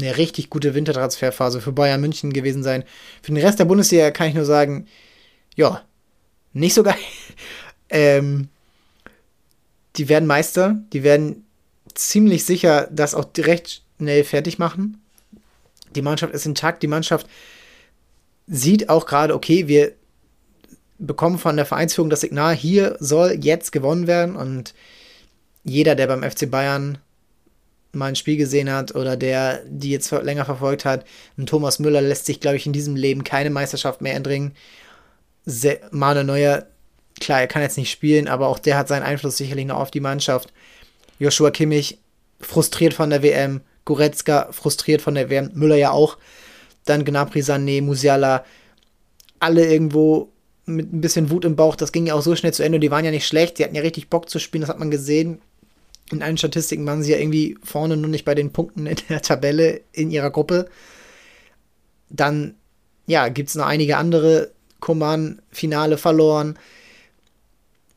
eine 0.00 0.16
richtig 0.16 0.50
gute 0.50 0.74
Wintertransferphase 0.74 1.60
für 1.60 1.72
Bayern 1.72 2.00
München 2.00 2.32
gewesen 2.32 2.62
sein. 2.62 2.84
Für 3.22 3.32
den 3.32 3.42
Rest 3.42 3.58
der 3.58 3.64
Bundesliga 3.64 4.10
kann 4.10 4.28
ich 4.28 4.34
nur 4.34 4.44
sagen, 4.44 4.86
ja, 5.56 5.82
nicht 6.52 6.74
so 6.74 6.82
geil. 6.82 6.94
ähm, 7.90 8.48
die 9.96 10.08
werden 10.08 10.26
Meister, 10.26 10.80
die 10.92 11.02
werden 11.02 11.44
ziemlich 11.94 12.44
sicher 12.44 12.88
das 12.92 13.14
auch 13.14 13.24
direkt 13.24 13.82
schnell 13.96 14.24
fertig 14.24 14.58
machen. 14.58 15.02
Die 15.94 16.02
Mannschaft 16.02 16.32
ist 16.34 16.46
intakt, 16.46 16.82
die 16.82 16.88
Mannschaft 16.88 17.26
sieht 18.46 18.88
auch 18.88 19.06
gerade, 19.06 19.34
okay, 19.34 19.68
wir 19.68 19.92
bekommen 20.98 21.38
von 21.38 21.56
der 21.56 21.66
Vereinsführung 21.66 22.10
das 22.10 22.20
Signal, 22.20 22.54
hier 22.54 22.96
soll 23.00 23.38
jetzt 23.40 23.72
gewonnen 23.72 24.06
werden 24.06 24.36
und 24.36 24.74
jeder, 25.64 25.94
der 25.94 26.06
beim 26.06 26.28
FC 26.28 26.50
Bayern 26.50 26.98
mal 27.92 28.06
ein 28.06 28.16
Spiel 28.16 28.36
gesehen 28.36 28.70
hat 28.70 28.94
oder 28.94 29.16
der 29.16 29.62
die 29.66 29.90
jetzt 29.90 30.10
länger 30.10 30.44
verfolgt 30.44 30.84
hat, 30.84 31.04
ein 31.36 31.46
Thomas 31.46 31.78
Müller 31.78 32.00
lässt 32.00 32.26
sich, 32.26 32.40
glaube 32.40 32.56
ich, 32.56 32.66
in 32.66 32.72
diesem 32.72 32.96
Leben 32.96 33.24
keine 33.24 33.50
Meisterschaft 33.50 34.00
mehr 34.00 34.14
entringen. 34.14 34.54
Manuel 35.90 36.24
Neuer, 36.24 36.66
klar, 37.20 37.40
er 37.40 37.46
kann 37.46 37.62
jetzt 37.62 37.78
nicht 37.78 37.90
spielen, 37.90 38.28
aber 38.28 38.48
auch 38.48 38.58
der 38.58 38.76
hat 38.76 38.88
seinen 38.88 39.02
Einfluss 39.02 39.38
sicherlich 39.38 39.66
noch 39.66 39.78
auf 39.78 39.90
die 39.90 40.00
Mannschaft. 40.00 40.52
Joshua 41.18 41.50
Kimmich 41.50 41.98
frustriert 42.40 42.94
von 42.94 43.10
der 43.10 43.22
WM, 43.22 43.62
Goretzka 43.84 44.48
frustriert 44.52 45.00
von 45.00 45.14
der 45.14 45.30
WM, 45.30 45.50
Müller 45.54 45.76
ja 45.76 45.90
auch. 45.90 46.18
Dann 46.84 47.04
Gnabry, 47.04 47.40
Sané, 47.40 47.82
Musiala, 47.82 48.44
alle 49.40 49.66
irgendwo 49.66 50.30
mit 50.66 50.92
ein 50.92 51.00
bisschen 51.00 51.30
Wut 51.30 51.44
im 51.44 51.56
Bauch. 51.56 51.76
Das 51.76 51.92
ging 51.92 52.06
ja 52.06 52.14
auch 52.14 52.22
so 52.22 52.36
schnell 52.36 52.52
zu 52.52 52.62
Ende. 52.62 52.78
Die 52.78 52.90
waren 52.90 53.04
ja 53.04 53.10
nicht 53.10 53.26
schlecht, 53.26 53.58
die 53.58 53.64
hatten 53.64 53.74
ja 53.74 53.82
richtig 53.82 54.10
Bock 54.10 54.28
zu 54.28 54.38
spielen, 54.38 54.60
das 54.60 54.70
hat 54.70 54.78
man 54.78 54.90
gesehen. 54.90 55.40
In 56.10 56.22
allen 56.22 56.38
Statistiken 56.38 56.86
waren 56.86 57.02
sie 57.02 57.12
ja 57.12 57.18
irgendwie 57.18 57.58
vorne, 57.62 57.96
nur 57.96 58.08
nicht 58.08 58.24
bei 58.24 58.34
den 58.34 58.52
Punkten 58.52 58.86
in 58.86 58.96
der 59.08 59.22
Tabelle 59.22 59.82
in 59.92 60.10
ihrer 60.10 60.30
Gruppe. 60.30 60.68
Dann, 62.08 62.54
ja, 63.06 63.28
gibt 63.28 63.50
es 63.50 63.54
noch 63.54 63.66
einige 63.66 63.96
andere. 63.96 64.52
Coman, 64.80 65.42
Finale 65.50 65.98
verloren. 65.98 66.58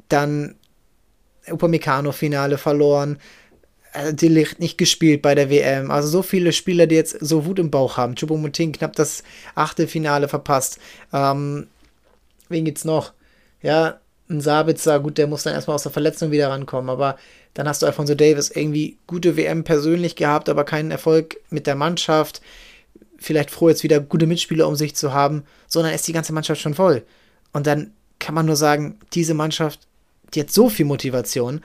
Dann 0.10 0.56
Upamecano, 1.48 2.12
Finale 2.12 2.58
verloren. 2.58 3.18
Äh, 3.94 4.14
die 4.14 4.28
Licht 4.28 4.60
nicht 4.60 4.78
gespielt 4.78 5.22
bei 5.22 5.36
der 5.36 5.50
WM. 5.50 5.92
Also 5.92 6.08
so 6.10 6.22
viele 6.22 6.52
Spieler, 6.52 6.88
die 6.88 6.96
jetzt 6.96 7.18
so 7.22 7.46
Wut 7.46 7.60
im 7.60 7.72
Bauch 7.72 7.98
haben. 7.98 8.16
Choupo-Moting 8.16 8.74
knapp 8.74 8.96
das 8.96 9.24
Achtelfinale 9.56 10.28
verpasst. 10.28 10.80
Ähm, 11.14 11.68
wen 12.50 12.66
gibt's 12.66 12.86
noch? 12.86 13.14
Ja, 13.62 14.01
ein 14.32 14.42
Sabitzer, 14.42 15.00
gut, 15.00 15.18
der 15.18 15.28
muss 15.28 15.44
dann 15.44 15.54
erstmal 15.54 15.76
aus 15.76 15.84
der 15.84 15.92
Verletzung 15.92 16.32
wieder 16.32 16.50
rankommen, 16.50 16.90
aber 16.90 17.18
dann 17.54 17.68
hast 17.68 17.82
du 17.82 17.86
Alfonso 17.86 18.16
Davis 18.16 18.50
irgendwie 18.50 18.98
gute 19.08 19.36
WM 19.38 19.64
persönlich 19.64 20.16
gehabt, 20.16 20.50
aber 20.50 20.64
keinen 20.64 20.92
Erfolg 20.92 21.38
mit 21.50 21.68
der 21.68 21.76
Mannschaft. 21.76 22.42
Vielleicht 23.18 23.52
froh, 23.52 23.70
jetzt 23.70 23.84
wieder 23.84 24.00
gute 24.00 24.26
Mitspieler 24.26 24.68
um 24.68 24.76
sich 24.76 24.96
zu 24.96 25.14
haben, 25.14 25.44
sondern 25.68 25.94
ist 25.94 26.08
die 26.08 26.14
ganze 26.14 26.34
Mannschaft 26.34 26.62
schon 26.62 26.74
voll. 26.74 27.04
Und 27.54 27.68
dann 27.68 27.92
kann 28.20 28.36
man 28.36 28.46
nur 28.46 28.56
sagen, 28.56 28.98
diese 29.14 29.34
Mannschaft, 29.34 29.82
die 30.34 30.40
hat 30.40 30.52
so 30.52 30.70
viel 30.70 30.86
Motivation. 30.86 31.62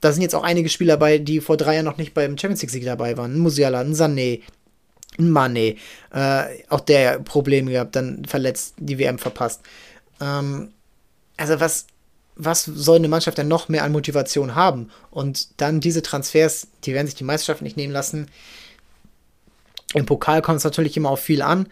Da 0.00 0.12
sind 0.12 0.22
jetzt 0.22 0.34
auch 0.34 0.44
einige 0.44 0.68
Spieler 0.68 0.94
dabei, 0.94 1.18
die 1.18 1.40
vor 1.40 1.56
drei 1.56 1.74
Jahren 1.74 1.86
noch 1.86 1.96
nicht 1.96 2.14
beim 2.14 2.36
Champions 2.38 2.62
League-Sieg 2.62 2.84
dabei 2.84 3.16
waren. 3.16 3.34
Ein 3.34 3.38
Musiala, 3.38 3.80
ein 3.80 3.94
Sané, 3.94 4.42
ein 5.18 5.30
Mane. 5.30 5.76
Äh, 6.12 6.44
auch 6.68 6.80
der 6.80 7.18
Probleme 7.20 7.72
gehabt, 7.72 7.96
dann 7.96 8.24
verletzt, 8.24 8.74
die 8.78 8.98
WM 8.98 9.18
verpasst. 9.18 9.62
Ähm, 10.20 10.72
also 11.38 11.60
was, 11.60 11.86
was 12.36 12.64
soll 12.64 12.96
eine 12.96 13.08
Mannschaft 13.08 13.38
denn 13.38 13.48
noch 13.48 13.68
mehr 13.68 13.84
an 13.84 13.92
Motivation 13.92 14.54
haben? 14.54 14.90
Und 15.10 15.60
dann 15.60 15.80
diese 15.80 16.02
Transfers, 16.02 16.68
die 16.84 16.92
werden 16.92 17.06
sich 17.06 17.16
die 17.16 17.24
Meisterschaft 17.24 17.62
nicht 17.62 17.76
nehmen 17.76 17.92
lassen. 17.92 18.28
Im 19.94 20.04
Pokal 20.04 20.42
kommt 20.42 20.58
es 20.58 20.64
natürlich 20.64 20.96
immer 20.96 21.10
auf 21.10 21.20
viel 21.20 21.40
an. 21.42 21.68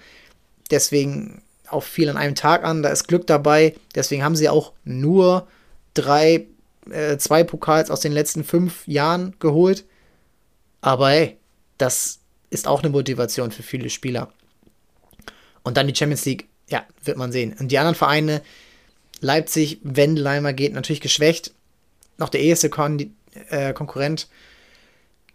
Deswegen 0.70 1.42
auch 1.68 1.82
viel 1.82 2.08
an 2.08 2.16
einem 2.16 2.34
Tag 2.34 2.64
an. 2.64 2.82
Da 2.82 2.88
ist 2.88 3.08
Glück 3.08 3.26
dabei. 3.26 3.74
Deswegen 3.94 4.24
haben 4.24 4.36
sie 4.36 4.48
auch 4.48 4.72
nur 4.84 5.46
drei, 5.94 6.46
äh, 6.90 7.18
zwei 7.18 7.44
Pokals 7.44 7.90
aus 7.90 8.00
den 8.00 8.12
letzten 8.12 8.44
fünf 8.44 8.86
Jahren 8.88 9.34
geholt. 9.38 9.84
Aber 10.80 11.10
hey, 11.10 11.36
das 11.78 12.20
ist 12.50 12.66
auch 12.66 12.82
eine 12.82 12.90
Motivation 12.90 13.50
für 13.50 13.62
viele 13.62 13.90
Spieler. 13.90 14.32
Und 15.62 15.76
dann 15.76 15.88
die 15.88 15.94
Champions 15.94 16.24
League 16.24 16.48
ja, 16.68 16.84
wird 17.02 17.16
man 17.16 17.32
sehen. 17.32 17.54
Und 17.58 17.68
die 17.70 17.78
anderen 17.78 17.94
Vereine, 17.94 18.42
Leipzig, 19.20 19.80
wenn 19.82 20.16
Leimer 20.16 20.52
geht, 20.52 20.74
natürlich 20.74 21.00
geschwächt. 21.00 21.52
Noch 22.18 22.28
der 22.28 22.42
erste 22.42 22.70
Kon 22.70 23.14
äh, 23.50 23.72
Konkurrent. 23.72 24.28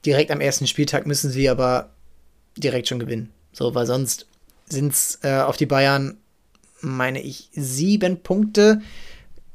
Direkt 0.05 0.31
am 0.31 0.41
ersten 0.41 0.67
Spieltag 0.67 1.05
müssen 1.05 1.31
sie 1.31 1.49
aber 1.49 1.91
direkt 2.57 2.87
schon 2.87 2.99
gewinnen. 2.99 3.31
So, 3.53 3.75
weil 3.75 3.85
sonst 3.85 4.27
sind 4.67 4.93
es 4.93 5.19
äh, 5.23 5.39
auf 5.39 5.57
die 5.57 5.65
Bayern, 5.65 6.17
meine 6.81 7.21
ich, 7.21 7.49
sieben 7.53 8.23
Punkte. 8.23 8.81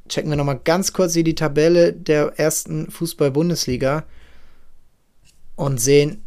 Checken 0.09 0.31
wir 0.31 0.37
nochmal 0.37 0.61
ganz 0.63 0.93
kurz 0.93 1.15
hier 1.15 1.25
die 1.25 1.35
Tabelle 1.35 1.93
der 1.93 2.35
ersten 2.37 2.91
Fußball-Bundesliga 2.91 4.05
und 5.57 5.81
sehen, 5.81 6.23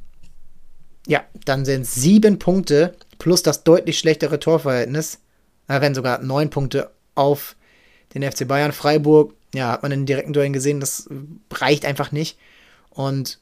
ja, 1.07 1.23
dann 1.45 1.63
sind 1.63 1.83
es 1.83 1.95
sieben 1.95 2.39
Punkte 2.39 2.95
plus 3.19 3.41
das 3.41 3.63
deutlich 3.63 3.99
schlechtere 3.99 4.39
Torverhältnis 4.39 5.19
da 5.69 5.81
werden 5.81 5.93
sogar 5.93 6.23
neun 6.23 6.49
Punkte 6.49 6.89
auf 7.13 7.55
den 8.13 8.29
FC 8.29 8.47
Bayern. 8.47 8.71
Freiburg, 8.71 9.33
ja, 9.53 9.71
hat 9.71 9.83
man 9.83 9.91
in 9.91 10.05
direkten 10.05 10.33
Duellen 10.33 10.53
gesehen, 10.53 10.79
das 10.79 11.09
reicht 11.51 11.85
einfach 11.85 12.11
nicht. 12.11 12.37
Und 12.89 13.39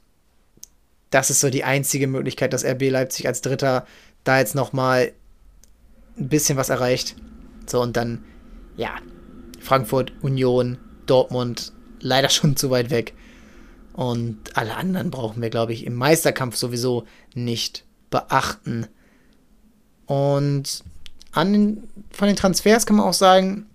das 1.09 1.29
ist 1.29 1.39
so 1.39 1.49
die 1.49 1.63
einzige 1.63 2.07
Möglichkeit, 2.07 2.53
dass 2.53 2.65
RB 2.65 2.89
Leipzig 2.89 3.27
als 3.27 3.41
Dritter 3.41 3.85
da 4.23 4.39
jetzt 4.39 4.55
nochmal 4.55 5.13
ein 6.17 6.29
bisschen 6.29 6.57
was 6.57 6.69
erreicht. 6.69 7.15
So, 7.65 7.81
und 7.81 7.95
dann, 7.97 8.23
ja, 8.75 8.95
Frankfurt, 9.59 10.13
Union, 10.21 10.77
Dortmund, 11.05 11.73
leider 11.99 12.29
schon 12.29 12.55
zu 12.57 12.69
weit 12.69 12.89
weg. 12.89 13.13
Und 13.93 14.55
alle 14.55 14.75
anderen 14.75 15.09
brauchen 15.09 15.41
wir, 15.41 15.49
glaube 15.49 15.73
ich, 15.73 15.85
im 15.85 15.95
Meisterkampf 15.95 16.55
sowieso 16.55 17.05
nicht 17.33 17.83
beachten. 18.11 18.87
Und 20.05 20.83
an 21.31 21.53
den, 21.53 21.83
von 22.11 22.27
den 22.27 22.37
Transfers 22.37 22.85
kann 22.85 22.97
man 22.97 23.07
auch 23.07 23.13
sagen, 23.13 23.65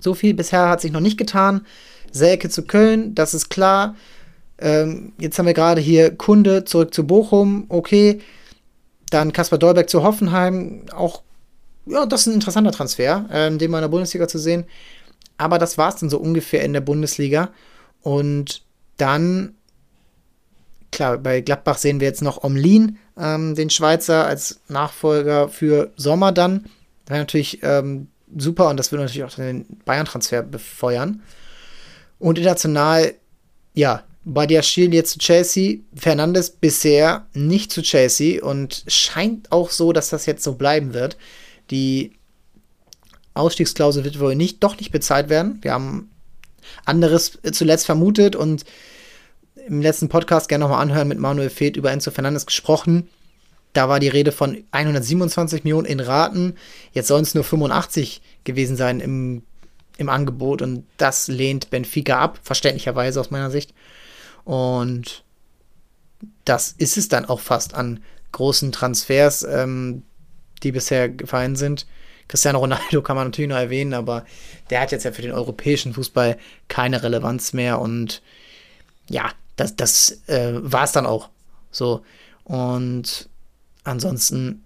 so 0.00 0.14
viel 0.14 0.34
bisher 0.34 0.68
hat 0.68 0.80
sich 0.80 0.92
noch 0.92 1.00
nicht 1.00 1.18
getan. 1.18 1.66
Selke 2.12 2.48
zu 2.48 2.62
Köln, 2.62 3.14
das 3.14 3.34
ist 3.34 3.48
klar. 3.48 3.96
Ähm, 4.58 5.12
jetzt 5.18 5.38
haben 5.38 5.46
wir 5.46 5.54
gerade 5.54 5.80
hier 5.80 6.16
Kunde 6.16 6.64
zurück 6.64 6.94
zu 6.94 7.06
Bochum, 7.06 7.66
okay. 7.68 8.20
Dann 9.10 9.32
Kaspar 9.32 9.58
Dolberg 9.58 9.88
zu 9.88 10.02
Hoffenheim, 10.02 10.86
auch, 10.92 11.22
ja, 11.86 12.06
das 12.06 12.22
ist 12.22 12.26
ein 12.28 12.34
interessanter 12.34 12.72
Transfer, 12.72 13.26
ähm, 13.30 13.58
den 13.58 13.70
mal 13.70 13.78
in 13.78 13.82
der 13.82 13.88
Bundesliga 13.88 14.26
zu 14.26 14.38
sehen. 14.38 14.64
Aber 15.38 15.58
das 15.58 15.78
war 15.78 15.90
es 15.90 15.96
dann 15.96 16.10
so 16.10 16.18
ungefähr 16.18 16.64
in 16.64 16.72
der 16.72 16.80
Bundesliga. 16.80 17.50
Und 18.02 18.62
dann, 18.96 19.54
klar, 20.90 21.18
bei 21.18 21.40
Gladbach 21.42 21.78
sehen 21.78 22.00
wir 22.00 22.08
jetzt 22.08 22.22
noch 22.22 22.42
Omlin, 22.42 22.98
ähm, 23.18 23.54
den 23.54 23.70
Schweizer 23.70 24.26
als 24.26 24.60
Nachfolger 24.68 25.48
für 25.48 25.92
Sommer 25.96 26.32
dann. 26.32 26.66
Wäre 27.06 27.20
natürlich 27.20 27.60
ähm, 27.62 28.08
super 28.36 28.68
und 28.70 28.76
das 28.76 28.92
würde 28.92 29.04
natürlich 29.04 29.24
auch 29.24 29.34
den 29.34 29.66
Bayern-Transfer 29.84 30.42
befeuern. 30.42 31.22
Und 32.18 32.38
international, 32.38 33.14
ja, 33.74 34.02
Badiashil 34.24 34.92
jetzt 34.92 35.12
zu 35.12 35.18
Chelsea, 35.18 35.78
Fernandes 35.94 36.50
bisher 36.50 37.26
nicht 37.32 37.70
zu 37.70 37.82
Chelsea 37.82 38.42
und 38.44 38.84
scheint 38.88 39.52
auch 39.52 39.70
so, 39.70 39.92
dass 39.92 40.10
das 40.10 40.26
jetzt 40.26 40.42
so 40.42 40.54
bleiben 40.54 40.94
wird. 40.94 41.16
Die 41.70 42.12
Ausstiegsklausel 43.34 44.02
wird 44.02 44.18
wohl 44.18 44.34
nicht, 44.34 44.64
doch 44.64 44.76
nicht 44.78 44.90
bezahlt 44.90 45.28
werden. 45.28 45.58
Wir 45.62 45.72
haben 45.72 46.10
anderes 46.84 47.38
zuletzt 47.52 47.86
vermutet 47.86 48.34
und 48.34 48.64
im 49.66 49.80
letzten 49.80 50.08
Podcast 50.08 50.48
gerne 50.48 50.64
nochmal 50.64 50.82
anhören 50.82 51.08
mit 51.08 51.18
Manuel 51.18 51.50
Feth 51.50 51.76
über 51.76 51.92
Enzo 51.92 52.10
Fernandes 52.10 52.46
gesprochen. 52.46 53.08
Da 53.76 53.90
war 53.90 54.00
die 54.00 54.08
Rede 54.08 54.32
von 54.32 54.64
127 54.70 55.64
Millionen 55.64 55.86
in 55.86 56.00
Raten. 56.00 56.54
Jetzt 56.92 57.08
sollen 57.08 57.24
es 57.24 57.34
nur 57.34 57.44
85 57.44 58.22
gewesen 58.44 58.74
sein 58.74 59.00
im, 59.00 59.42
im 59.98 60.08
Angebot 60.08 60.62
und 60.62 60.86
das 60.96 61.28
lehnt 61.28 61.68
Benfica 61.68 62.18
ab, 62.18 62.38
verständlicherweise 62.42 63.20
aus 63.20 63.30
meiner 63.30 63.50
Sicht. 63.50 63.74
Und 64.44 65.24
das 66.46 66.74
ist 66.78 66.96
es 66.96 67.08
dann 67.08 67.26
auch 67.26 67.40
fast 67.40 67.74
an 67.74 68.02
großen 68.32 68.72
Transfers, 68.72 69.42
ähm, 69.42 70.04
die 70.62 70.72
bisher 70.72 71.10
gefallen 71.10 71.54
sind. 71.54 71.86
Cristiano 72.28 72.60
Ronaldo 72.60 73.02
kann 73.02 73.16
man 73.16 73.26
natürlich 73.26 73.50
noch 73.50 73.56
erwähnen, 73.58 73.92
aber 73.92 74.24
der 74.70 74.80
hat 74.80 74.90
jetzt 74.90 75.04
ja 75.04 75.12
für 75.12 75.20
den 75.20 75.32
europäischen 75.32 75.92
Fußball 75.92 76.38
keine 76.68 77.02
Relevanz 77.02 77.52
mehr 77.52 77.78
und 77.78 78.22
ja, 79.10 79.30
das, 79.56 79.76
das 79.76 80.22
äh, 80.28 80.54
war 80.62 80.84
es 80.84 80.92
dann 80.92 81.04
auch. 81.04 81.28
So. 81.70 82.00
Und 82.44 83.28
ansonsten, 83.86 84.62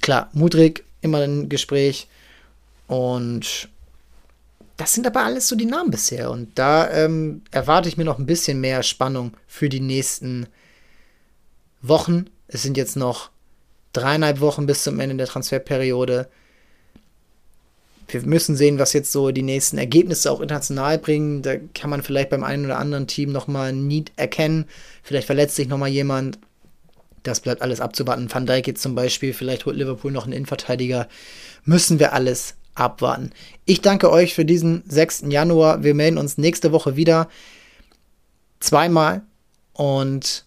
klar, 0.00 0.30
Mudrik 0.32 0.84
immer 1.00 1.20
ein 1.20 1.48
Gespräch. 1.48 2.08
Und 2.86 3.68
das 4.76 4.92
sind 4.94 5.06
aber 5.06 5.24
alles 5.24 5.48
so 5.48 5.56
die 5.56 5.66
Namen 5.66 5.90
bisher. 5.90 6.30
Und 6.30 6.58
da 6.58 6.90
ähm, 6.90 7.42
erwarte 7.50 7.88
ich 7.88 7.96
mir 7.96 8.04
noch 8.04 8.18
ein 8.18 8.26
bisschen 8.26 8.60
mehr 8.60 8.82
Spannung 8.82 9.36
für 9.46 9.68
die 9.68 9.80
nächsten 9.80 10.46
Wochen. 11.82 12.26
Es 12.48 12.62
sind 12.62 12.76
jetzt 12.76 12.96
noch 12.96 13.30
dreieinhalb 13.92 14.40
Wochen 14.40 14.66
bis 14.66 14.82
zum 14.82 14.98
Ende 15.00 15.16
der 15.16 15.26
Transferperiode. 15.26 16.28
Wir 18.08 18.22
müssen 18.22 18.56
sehen, 18.56 18.78
was 18.78 18.92
jetzt 18.92 19.12
so 19.12 19.30
die 19.30 19.42
nächsten 19.42 19.78
Ergebnisse 19.78 20.30
auch 20.30 20.40
international 20.40 20.98
bringen. 20.98 21.42
Da 21.42 21.56
kann 21.74 21.90
man 21.90 22.02
vielleicht 22.02 22.30
beim 22.30 22.44
einen 22.44 22.66
oder 22.66 22.78
anderen 22.78 23.06
Team 23.06 23.32
nochmal 23.32 23.70
ein 23.70 23.86
Need 23.86 24.12
erkennen. 24.16 24.66
Vielleicht 25.02 25.26
verletzt 25.26 25.56
sich 25.56 25.68
nochmal 25.68 25.88
jemand. 25.88 26.38
Das 27.22 27.40
bleibt 27.40 27.62
alles 27.62 27.80
abzuwarten. 27.80 28.32
Van 28.32 28.46
Dijk 28.46 28.66
jetzt 28.66 28.82
zum 28.82 28.94
Beispiel, 28.94 29.32
vielleicht 29.32 29.66
holt 29.66 29.76
Liverpool 29.76 30.12
noch 30.12 30.24
einen 30.24 30.32
Innenverteidiger. 30.32 31.08
Müssen 31.64 31.98
wir 31.98 32.12
alles 32.12 32.54
abwarten. 32.74 33.30
Ich 33.64 33.80
danke 33.80 34.10
euch 34.10 34.34
für 34.34 34.44
diesen 34.44 34.82
6. 34.88 35.24
Januar. 35.28 35.82
Wir 35.82 35.94
melden 35.94 36.18
uns 36.18 36.38
nächste 36.38 36.72
Woche 36.72 36.96
wieder. 36.96 37.28
Zweimal. 38.60 39.22
Und 39.72 40.44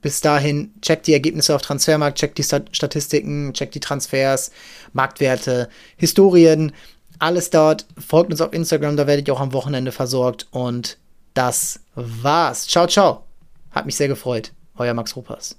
bis 0.00 0.20
dahin 0.20 0.72
checkt 0.80 1.06
die 1.06 1.12
Ergebnisse 1.12 1.54
auf 1.54 1.62
Transfermarkt, 1.62 2.18
checkt 2.18 2.38
die 2.38 2.42
Statistiken, 2.42 3.52
checkt 3.52 3.74
die 3.74 3.80
Transfers, 3.80 4.50
Marktwerte, 4.92 5.68
Historien, 5.96 6.72
alles 7.18 7.50
dort. 7.50 7.86
Folgt 7.98 8.32
uns 8.32 8.40
auf 8.40 8.52
Instagram, 8.52 8.96
da 8.96 9.06
werdet 9.06 9.28
ihr 9.28 9.34
auch 9.34 9.40
am 9.40 9.52
Wochenende 9.52 9.92
versorgt. 9.92 10.48
Und 10.50 10.96
das 11.34 11.80
war's. 11.94 12.66
Ciao, 12.66 12.86
ciao. 12.86 13.24
Hat 13.70 13.86
mich 13.86 13.96
sehr 13.96 14.08
gefreut. 14.08 14.52
Euer 14.80 14.94
Max 14.94 15.14
Ruppers. 15.14 15.56